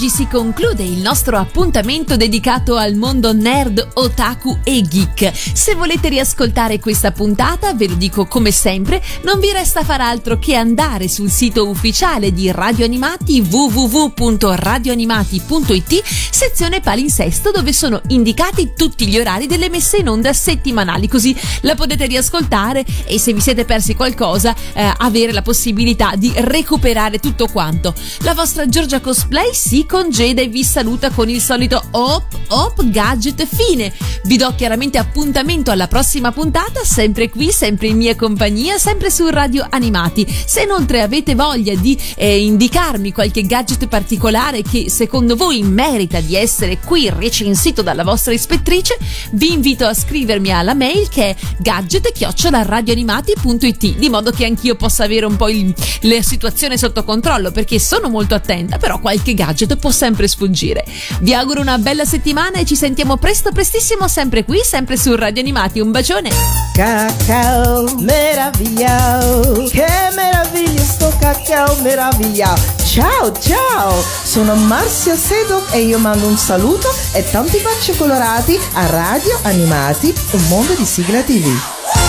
Oggi 0.00 0.08
si 0.08 0.26
conclude 0.28 0.82
il 0.82 1.02
nostro 1.02 1.36
appuntamento 1.36 2.16
dedicato 2.16 2.76
al 2.76 2.94
mondo 2.94 3.34
nerd, 3.34 3.86
otaku 3.92 4.60
e 4.64 4.80
geek. 4.80 5.30
Se 5.34 5.74
volete 5.74 6.08
riascoltare 6.08 6.80
questa 6.80 7.12
puntata, 7.12 7.74
ve 7.74 7.88
lo 7.88 7.96
dico 7.96 8.24
come 8.24 8.50
sempre, 8.50 9.02
non 9.24 9.38
vi 9.40 9.52
resta 9.52 9.84
far 9.84 10.00
altro 10.00 10.38
che 10.38 10.54
andare 10.54 11.06
sul 11.06 11.28
sito 11.28 11.68
ufficiale 11.68 12.32
di 12.32 12.50
Radio 12.50 12.86
Animati 12.86 13.42
www.radioanimati.it, 13.42 16.02
sezione 16.02 16.80
palinsesto 16.80 17.50
dove 17.50 17.74
sono 17.74 18.00
indicati 18.08 18.72
tutti 18.74 19.06
gli 19.06 19.18
orari 19.18 19.46
delle 19.46 19.68
messe 19.68 19.98
in 19.98 20.08
onda 20.08 20.32
settimanali, 20.32 21.08
così 21.08 21.36
la 21.60 21.74
potete 21.74 22.06
riascoltare 22.06 22.86
e 23.04 23.18
se 23.18 23.34
vi 23.34 23.40
siete 23.42 23.66
persi 23.66 23.94
qualcosa 23.94 24.56
eh, 24.72 24.94
avere 24.96 25.32
la 25.32 25.42
possibilità 25.42 26.14
di 26.16 26.32
recuperare 26.36 27.18
tutto 27.18 27.48
quanto. 27.48 27.92
La 28.20 28.32
vostra 28.32 28.66
Giorgia 28.66 29.00
Cosplay 29.00 29.52
si 29.52 29.88
congeda 29.90 30.40
e 30.40 30.46
vi 30.46 30.62
saluta 30.62 31.10
con 31.10 31.28
il 31.28 31.40
solito 31.40 31.82
hop 31.90 32.22
hop 32.50 32.84
gadget 32.86 33.44
fine. 33.44 33.92
Vi 34.24 34.36
do 34.36 34.54
chiaramente 34.54 34.98
appuntamento 34.98 35.72
alla 35.72 35.88
prossima 35.88 36.30
puntata, 36.30 36.84
sempre 36.84 37.28
qui, 37.28 37.50
sempre 37.50 37.88
in 37.88 37.96
mia 37.96 38.14
compagnia, 38.14 38.78
sempre 38.78 39.10
su 39.10 39.28
Radio 39.28 39.66
Animati. 39.68 40.24
Se 40.46 40.62
inoltre 40.62 41.02
avete 41.02 41.34
voglia 41.34 41.74
di 41.74 41.98
eh, 42.16 42.44
indicarmi 42.44 43.12
qualche 43.12 43.42
gadget 43.42 43.88
particolare 43.88 44.62
che 44.62 44.88
secondo 44.88 45.34
voi 45.34 45.62
merita 45.62 46.20
di 46.20 46.36
essere 46.36 46.78
qui 46.78 47.10
recensito 47.10 47.82
dalla 47.82 48.04
vostra 48.04 48.32
ispettrice, 48.32 48.96
vi 49.32 49.52
invito 49.52 49.86
a 49.86 49.94
scrivermi 49.94 50.52
alla 50.52 50.74
mail 50.74 51.08
che 51.08 51.30
è 51.30 51.36
gadget-radioanimati.it 51.58 53.96
di 53.96 54.08
modo 54.08 54.30
che 54.30 54.44
anch'io 54.44 54.76
possa 54.76 55.02
avere 55.04 55.26
un 55.26 55.34
po' 55.36 55.48
il- 55.48 55.74
la 56.02 56.22
situazione 56.22 56.78
sotto 56.78 57.02
controllo 57.04 57.50
perché 57.50 57.80
sono 57.80 58.08
molto 58.08 58.34
attenta, 58.34 58.78
però 58.78 59.00
qualche 59.00 59.34
gadget 59.34 59.78
può 59.80 59.90
sempre 59.90 60.28
sfuggire. 60.28 60.84
Vi 61.20 61.34
auguro 61.34 61.60
una 61.60 61.78
bella 61.78 62.04
settimana 62.04 62.58
e 62.58 62.64
ci 62.64 62.76
sentiamo 62.76 63.16
presto 63.16 63.50
prestissimo 63.50 64.06
sempre 64.06 64.44
qui, 64.44 64.60
sempre 64.62 64.96
su 64.96 65.16
Radio 65.16 65.42
Animati. 65.42 65.80
Un 65.80 65.90
bacione! 65.90 66.30
Cacao 66.74 67.92
meravigliao, 67.98 69.64
che 69.64 69.86
meraviglia 70.14 70.82
sto 70.82 71.12
cacao 71.18 71.74
meravigliao. 71.82 72.56
Ciao 72.84 73.32
ciao, 73.38 74.04
sono 74.24 74.54
Marzia 74.54 75.16
Sedok 75.16 75.72
e 75.72 75.80
io 75.80 75.98
mando 75.98 76.26
un 76.26 76.36
saluto 76.36 76.88
e 77.12 77.28
tanti 77.30 77.58
baci 77.58 77.96
colorati 77.96 78.58
a 78.74 78.86
Radio 78.86 79.38
Animati, 79.42 80.12
un 80.32 80.46
mondo 80.48 80.74
di 80.74 80.84
sigla 80.84 81.22
TV. 81.22 81.99